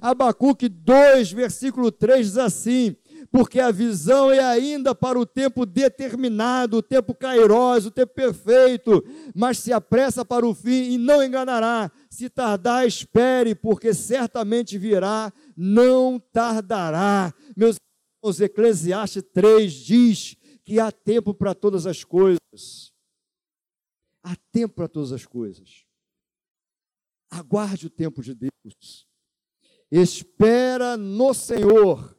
Abacuque 0.00 0.70
2, 0.70 1.32
versículo 1.32 1.92
3 1.92 2.28
diz 2.28 2.38
assim: 2.38 2.96
porque 3.30 3.60
a 3.60 3.70
visão 3.70 4.30
é 4.30 4.40
ainda 4.40 4.94
para 4.94 5.18
o 5.18 5.26
tempo 5.26 5.66
determinado, 5.66 6.78
o 6.78 6.82
tempo 6.82 7.14
cairoso, 7.14 7.88
o 7.88 7.90
tempo 7.92 8.14
perfeito, 8.14 9.04
mas 9.34 9.58
se 9.58 9.70
apressa 9.70 10.24
para 10.24 10.46
o 10.46 10.54
fim 10.54 10.92
e 10.92 10.98
não 10.98 11.22
enganará. 11.22 11.90
Se 12.08 12.30
tardar, 12.30 12.86
espere, 12.86 13.54
porque 13.54 13.92
certamente 13.92 14.78
virá, 14.78 15.30
não 15.54 16.18
tardará. 16.32 17.34
Meus 17.54 17.76
os 18.22 18.40
Eclesiastes 18.40 19.22
3 19.32 19.72
diz 19.72 20.36
que 20.64 20.78
há 20.78 20.92
tempo 20.92 21.34
para 21.34 21.54
todas 21.54 21.86
as 21.86 22.04
coisas. 22.04 22.92
Há 24.22 24.36
tempo 24.52 24.74
para 24.76 24.88
todas 24.88 25.10
as 25.10 25.26
coisas. 25.26 25.84
Aguarde 27.28 27.86
o 27.86 27.90
tempo 27.90 28.22
de 28.22 28.34
Deus. 28.34 29.08
Espera 29.90 30.96
no 30.96 31.34
Senhor. 31.34 32.16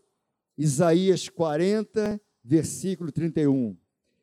Isaías 0.57 1.29
40, 1.29 2.21
versículo 2.43 3.11
31. 3.11 3.77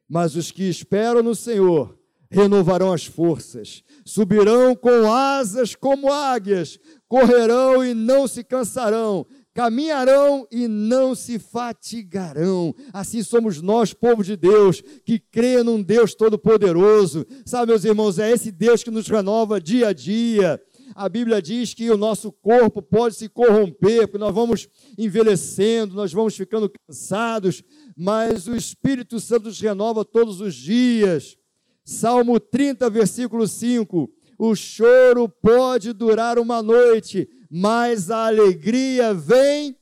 Mas 0.06 0.36
os 0.36 0.50
que 0.50 0.68
esperam 0.68 1.22
no 1.22 1.34
Senhor 1.34 1.98
renovarão 2.30 2.92
as 2.92 3.04
forças, 3.04 3.82
subirão 4.04 4.76
com 4.76 5.12
asas 5.12 5.74
como 5.74 6.12
águias, 6.12 6.78
correrão 7.08 7.84
e 7.84 7.92
não 7.92 8.28
se 8.28 8.44
cansarão, 8.44 9.26
caminharão 9.54 10.46
e 10.50 10.68
não 10.68 11.14
se 11.14 11.38
fatigarão. 11.38 12.74
Assim 12.92 13.22
somos 13.22 13.60
nós, 13.60 13.92
povo 13.92 14.22
de 14.22 14.36
Deus, 14.36 14.80
que 15.04 15.18
crê 15.18 15.62
num 15.62 15.82
Deus 15.82 16.14
todo-poderoso. 16.14 17.26
Sabe, 17.44 17.72
meus 17.72 17.84
irmãos, 17.84 18.18
é 18.18 18.30
esse 18.30 18.50
Deus 18.50 18.82
que 18.82 18.90
nos 18.90 19.08
renova 19.08 19.60
dia 19.60 19.88
a 19.88 19.92
dia. 19.92 20.60
A 20.94 21.08
Bíblia 21.08 21.40
diz 21.40 21.72
que 21.72 21.90
o 21.90 21.96
nosso 21.96 22.32
corpo 22.32 22.82
pode 22.82 23.14
se 23.14 23.28
corromper, 23.28 24.02
porque 24.02 24.18
nós 24.18 24.34
vamos 24.34 24.68
envelhecendo, 24.98 25.94
nós 25.94 26.12
vamos 26.12 26.36
ficando 26.36 26.70
cansados, 26.86 27.62
mas 27.96 28.46
o 28.48 28.56
Espírito 28.56 29.20
Santo 29.20 29.44
nos 29.44 29.60
renova 29.60 30.04
todos 30.04 30.40
os 30.40 30.54
dias. 30.54 31.36
Salmo 31.84 32.38
30, 32.38 32.90
versículo 32.90 33.46
5: 33.46 34.10
O 34.38 34.54
choro 34.54 35.28
pode 35.28 35.92
durar 35.92 36.38
uma 36.38 36.62
noite, 36.62 37.28
mas 37.50 38.12
a 38.12 38.26
alegria 38.28 39.12
vem 39.12 39.76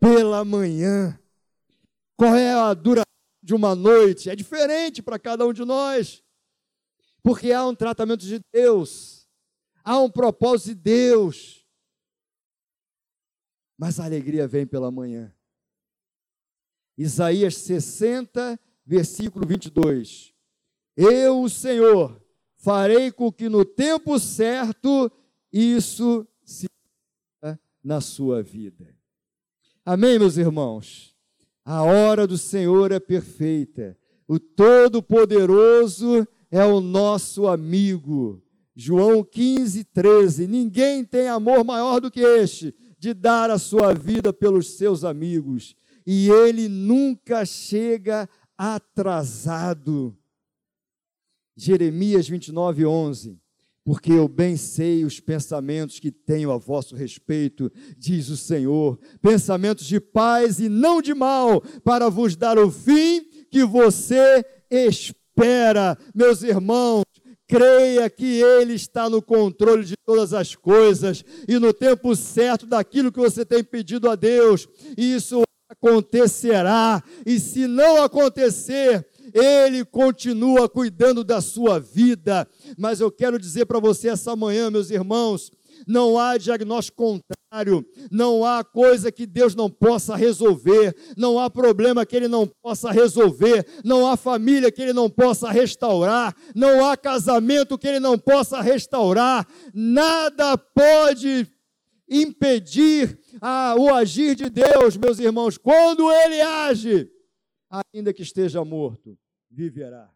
pela 0.00 0.44
manhã. 0.44 1.16
Qual 2.16 2.34
é 2.34 2.52
a 2.52 2.74
duração 2.74 3.04
de 3.40 3.54
uma 3.54 3.76
noite? 3.76 4.28
É 4.28 4.34
diferente 4.34 5.00
para 5.00 5.20
cada 5.20 5.46
um 5.46 5.52
de 5.52 5.64
nós, 5.64 6.22
porque 7.22 7.52
há 7.52 7.64
um 7.64 7.74
tratamento 7.74 8.26
de 8.26 8.40
Deus, 8.52 9.28
há 9.84 9.98
um 10.00 10.10
propósito 10.10 10.74
de 10.74 10.82
Deus, 10.82 11.64
mas 13.78 14.00
a 14.00 14.04
alegria 14.04 14.48
vem 14.48 14.66
pela 14.66 14.90
manhã. 14.90 15.32
Isaías 16.98 17.56
60, 17.56 18.58
versículo 18.84 19.46
22. 19.46 20.34
Eu, 20.96 21.42
o 21.42 21.48
Senhor, 21.48 22.20
farei 22.56 23.10
com 23.10 23.32
que 23.32 23.48
no 23.48 23.64
tempo 23.64 24.18
certo 24.18 25.10
isso 25.52 26.26
na 27.82 28.00
sua 28.00 28.42
vida. 28.42 28.94
Amém, 29.84 30.18
meus 30.18 30.36
irmãos? 30.36 31.16
A 31.64 31.82
hora 31.82 32.26
do 32.26 32.38
Senhor 32.38 32.92
é 32.92 33.00
perfeita. 33.00 33.96
O 34.28 34.38
Todo-Poderoso 34.38 36.26
é 36.50 36.64
o 36.64 36.80
nosso 36.80 37.48
amigo. 37.48 38.42
João 38.74 39.24
15, 39.24 39.84
13. 39.84 40.46
Ninguém 40.46 41.04
tem 41.04 41.28
amor 41.28 41.64
maior 41.64 42.00
do 42.00 42.10
que 42.10 42.20
este, 42.20 42.74
de 42.98 43.12
dar 43.12 43.50
a 43.50 43.58
sua 43.58 43.92
vida 43.92 44.32
pelos 44.32 44.76
seus 44.76 45.04
amigos. 45.04 45.74
E 46.06 46.30
ele 46.30 46.68
nunca 46.68 47.44
chega 47.44 48.28
atrasado. 48.56 50.16
Jeremias 51.56 52.28
29, 52.28 52.86
11 52.86 53.41
porque 53.84 54.12
eu 54.12 54.28
bem 54.28 54.56
sei 54.56 55.04
os 55.04 55.18
pensamentos 55.18 55.98
que 55.98 56.10
tenho 56.10 56.50
a 56.52 56.56
vosso 56.56 56.94
respeito, 56.94 57.70
diz 57.96 58.28
o 58.28 58.36
Senhor, 58.36 58.98
pensamentos 59.20 59.86
de 59.86 60.00
paz 60.00 60.60
e 60.60 60.68
não 60.68 61.02
de 61.02 61.14
mal, 61.14 61.60
para 61.84 62.08
vos 62.08 62.36
dar 62.36 62.58
o 62.58 62.70
fim 62.70 63.22
que 63.50 63.64
você 63.64 64.44
espera. 64.70 65.98
Meus 66.14 66.42
irmãos, 66.42 67.02
creia 67.48 68.08
que 68.08 68.40
Ele 68.40 68.74
está 68.74 69.10
no 69.10 69.20
controle 69.20 69.84
de 69.84 69.94
todas 70.06 70.32
as 70.32 70.54
coisas 70.54 71.24
e 71.48 71.58
no 71.58 71.72
tempo 71.72 72.14
certo 72.14 72.66
daquilo 72.66 73.12
que 73.12 73.20
você 73.20 73.44
tem 73.44 73.64
pedido 73.64 74.08
a 74.08 74.14
Deus, 74.14 74.68
isso 74.96 75.42
acontecerá, 75.68 77.02
e 77.26 77.40
se 77.40 77.66
não 77.66 78.02
acontecer, 78.02 79.06
ele 79.32 79.84
continua 79.84 80.68
cuidando 80.68 81.24
da 81.24 81.40
sua 81.40 81.80
vida. 81.80 82.46
Mas 82.78 83.00
eu 83.00 83.10
quero 83.10 83.38
dizer 83.38 83.66
para 83.66 83.80
você 83.80 84.08
essa 84.08 84.36
manhã, 84.36 84.70
meus 84.70 84.90
irmãos, 84.90 85.50
não 85.86 86.18
há 86.18 86.36
diagnóstico 86.36 86.96
contrário, 86.96 87.84
não 88.10 88.44
há 88.44 88.62
coisa 88.62 89.10
que 89.10 89.26
Deus 89.26 89.54
não 89.54 89.70
possa 89.70 90.14
resolver, 90.14 90.94
não 91.16 91.38
há 91.38 91.50
problema 91.50 92.06
que 92.06 92.14
Ele 92.14 92.28
não 92.28 92.46
possa 92.46 92.90
resolver, 92.90 93.66
não 93.84 94.06
há 94.06 94.16
família 94.16 94.70
que 94.70 94.80
Ele 94.80 94.92
não 94.92 95.10
possa 95.10 95.50
restaurar, 95.50 96.36
não 96.54 96.84
há 96.86 96.96
casamento 96.96 97.78
que 97.78 97.88
Ele 97.88 98.00
não 98.00 98.18
possa 98.18 98.60
restaurar, 98.60 99.46
nada 99.74 100.56
pode 100.56 101.46
impedir 102.08 103.18
a, 103.40 103.74
o 103.78 103.92
agir 103.92 104.34
de 104.34 104.50
Deus, 104.50 104.96
meus 104.96 105.18
irmãos, 105.18 105.56
quando 105.56 106.10
Ele 106.10 106.40
age, 106.40 107.10
ainda 107.92 108.12
que 108.12 108.22
esteja 108.22 108.64
morto 108.64 109.16
viverá. 109.52 110.10